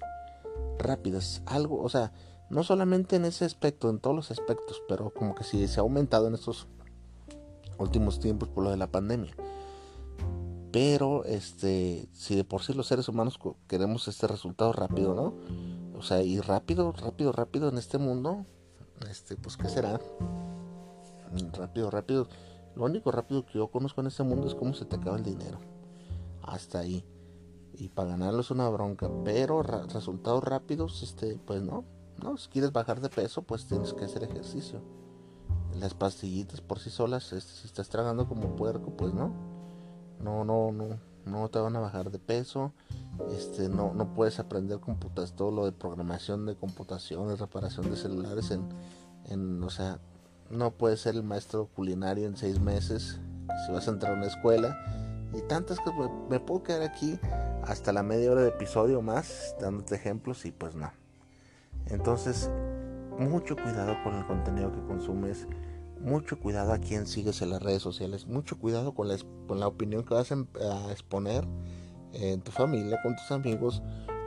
Rápidas. 0.80 1.42
Algo, 1.46 1.84
o 1.84 1.90
sea, 1.90 2.14
no 2.50 2.64
solamente 2.64 3.18
en 3.18 3.26
ese 3.26 3.44
aspecto, 3.44 3.90
en 3.90 4.00
todos 4.00 4.16
los 4.16 4.32
aspectos, 4.32 4.82
pero 4.88 5.14
como 5.14 5.36
que 5.36 5.44
sí 5.44 5.68
se 5.68 5.82
ha 5.82 5.84
aumentado 5.84 6.28
en 6.28 6.36
estos 6.36 6.68
últimos 7.78 8.20
tiempos 8.20 8.50
por 8.50 8.64
lo 8.64 8.72
de 8.72 8.78
la 8.78 8.92
pandemia. 8.92 9.34
Pero 10.72 11.24
este, 11.26 12.08
si 12.12 12.36
de 12.36 12.44
por 12.44 12.62
sí 12.62 12.74
los 12.74 12.88
seres 12.88 13.08
humanos 13.08 13.40
queremos 13.68 14.08
este 14.08 14.28
resultado 14.28 14.74
rápido, 14.74 15.16
¿no? 15.16 15.34
O 15.98 16.02
sea, 16.04 16.22
y 16.22 16.40
rápido, 16.40 16.92
rápido, 16.92 17.32
rápido 17.32 17.70
en 17.70 17.78
este 17.78 17.98
mundo, 17.98 18.46
este, 19.10 19.36
pues 19.36 19.58
¿qué 19.58 19.70
será? 19.70 20.00
Rápido, 21.54 21.90
rápido. 21.90 22.28
Lo 22.76 22.86
único 22.86 23.12
rápido 23.12 23.46
que 23.46 23.54
yo 23.58 23.70
conozco 23.70 24.02
en 24.02 24.08
este 24.08 24.24
mundo 24.24 24.48
es 24.48 24.56
cómo 24.56 24.74
se 24.74 24.86
te 24.86 24.98
acaba 24.98 25.18
el 25.18 25.24
dinero. 25.24 25.60
Hasta 26.44 26.80
ahí. 26.80 27.04
Y 27.74 27.90
para 27.90 28.10
ganarlo 28.10 28.42
es 28.42 28.52
una 28.52 28.70
bronca. 28.70 29.10
Pero 29.24 29.64
resultados 29.64 30.44
rápidos, 30.44 31.02
este, 31.02 31.40
pues 31.46 31.62
no. 31.62 31.86
No, 32.22 32.38
si 32.38 32.50
quieres 32.50 32.72
bajar 32.72 33.02
de 33.02 33.10
peso, 33.10 33.44
pues 33.44 33.68
tienes 33.68 33.94
que 33.94 34.06
hacer 34.06 34.24
ejercicio. 34.24 34.82
Las 35.80 35.94
pastillitas 35.94 36.62
por 36.62 36.80
sí 36.80 36.90
solas, 36.90 37.24
si 37.26 37.36
estás 37.36 37.90
tragando 37.90 38.28
como 38.28 38.56
puerco, 38.56 38.92
pues 38.92 39.14
no. 39.14 39.32
No, 40.20 40.44
no, 40.44 40.72
no, 40.72 40.98
no 41.26 41.50
te 41.50 41.60
van 41.60 41.76
a 41.76 41.80
bajar 41.80 42.10
de 42.10 42.20
peso. 42.20 42.74
Este, 43.32 43.70
no, 43.70 43.94
no 43.94 44.14
puedes 44.14 44.40
aprender 44.40 44.80
computas, 44.80 45.34
todo 45.34 45.52
lo 45.52 45.66
de 45.66 45.72
programación 45.72 46.46
de 46.46 46.56
computaciones, 46.56 47.40
reparación 47.40 47.90
de 47.90 47.98
celulares 47.98 48.52
en, 48.52 48.68
en, 49.26 49.64
o 49.64 49.70
sea, 49.70 50.00
no 50.52 50.72
puedes 50.72 51.02
ser 51.02 51.16
el 51.16 51.24
maestro 51.24 51.68
culinario 51.68 52.28
en 52.28 52.38
seis 52.38 52.60
meses 52.60 53.20
si 53.66 53.72
vas 53.72 53.88
a 53.88 53.92
entrar 53.92 54.14
a 54.14 54.16
una 54.16 54.28
escuela 54.28 54.78
y 55.34 55.42
tantas 55.42 55.80
cosas. 55.80 56.00
Me, 56.00 56.30
me 56.30 56.40
puedo 56.40 56.64
quedar 56.64 56.84
aquí 56.84 57.20
hasta 57.64 57.92
la 57.92 58.04
media 58.04 58.32
hora 58.32 58.42
de 58.42 58.50
episodio 58.50 59.02
más 59.02 59.56
dándote 59.60 59.96
ejemplos 59.96 60.46
y 60.46 60.52
pues 60.52 60.76
no. 60.76 60.92
Entonces, 61.88 62.50
mucho 63.20 63.56
cuidado 63.56 63.96
con 64.04 64.16
el 64.16 64.26
contenido 64.26 64.72
que 64.72 64.82
consumes, 64.82 65.48
mucho 66.00 66.40
cuidado 66.40 66.74
a 66.74 66.78
quién 66.78 67.08
sigues 67.08 67.42
en 67.42 67.50
las 67.50 67.62
redes 67.62 67.82
sociales, 67.82 68.28
mucho 68.28 68.58
cuidado 68.58 68.94
con 68.94 69.08
la, 69.08 69.18
con 69.48 69.60
la 69.60 69.68
opinión 69.68 70.04
que 70.04 70.14
vas 70.14 70.32
em, 70.32 70.46
a, 70.62 70.92
exponer 70.92 71.48
en 72.14 72.42
tu 72.42 72.52
familia, 72.52 73.00
con 73.02 73.16
tus 73.16 73.32
amigos, 73.32 73.82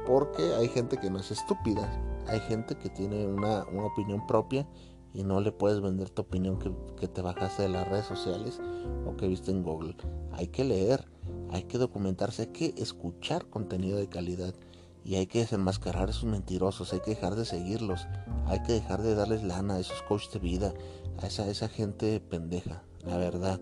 porque 0.06 0.42
hay 0.54 0.68
gente 0.68 0.96
que 0.96 1.10
no 1.10 1.18
es 1.18 1.30
estúpida, 1.30 1.88
hay 2.26 2.40
gente 2.40 2.76
que 2.76 2.88
tiene 2.88 3.26
una, 3.26 3.64
una 3.66 3.86
opinión 3.86 4.26
propia 4.26 4.66
y 5.12 5.24
no 5.24 5.40
le 5.40 5.52
puedes 5.52 5.80
vender 5.80 6.10
tu 6.10 6.22
opinión 6.22 6.58
que, 6.58 6.72
que, 6.96 7.08
te 7.08 7.22
bajaste 7.22 7.62
de 7.62 7.68
las 7.68 7.88
redes 7.88 8.06
sociales 8.06 8.60
o 9.06 9.16
que 9.16 9.26
viste 9.26 9.50
en 9.50 9.62
Google. 9.62 9.96
Hay 10.32 10.48
que 10.48 10.64
leer, 10.64 11.04
hay 11.50 11.64
que 11.64 11.78
documentarse, 11.78 12.42
hay 12.42 12.48
que 12.48 12.74
escuchar 12.76 13.46
contenido 13.46 13.98
de 13.98 14.08
calidad 14.08 14.54
y 15.04 15.16
hay 15.16 15.26
que 15.26 15.40
desenmascarar 15.40 16.08
a 16.08 16.10
esos 16.10 16.24
mentirosos, 16.24 16.92
hay 16.92 17.00
que 17.00 17.10
dejar 17.10 17.34
de 17.34 17.44
seguirlos, 17.44 18.06
hay 18.46 18.62
que 18.62 18.72
dejar 18.72 19.02
de 19.02 19.14
darles 19.14 19.42
lana 19.42 19.74
a 19.74 19.80
esos 19.80 20.02
coaches 20.02 20.32
de 20.32 20.38
vida, 20.38 20.74
a 21.22 21.26
esa, 21.26 21.46
esa 21.48 21.68
gente 21.68 22.20
pendeja, 22.20 22.82
la 23.04 23.16
verdad. 23.16 23.60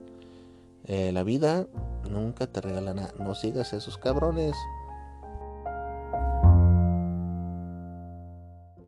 Eh, 0.84 1.12
la 1.12 1.22
vida 1.22 1.66
nunca 2.08 2.46
te 2.46 2.60
regala 2.60 2.94
nada, 2.94 3.12
no 3.18 3.34
sigas 3.34 3.72
a 3.72 3.76
esos 3.76 3.98
cabrones. 3.98 4.56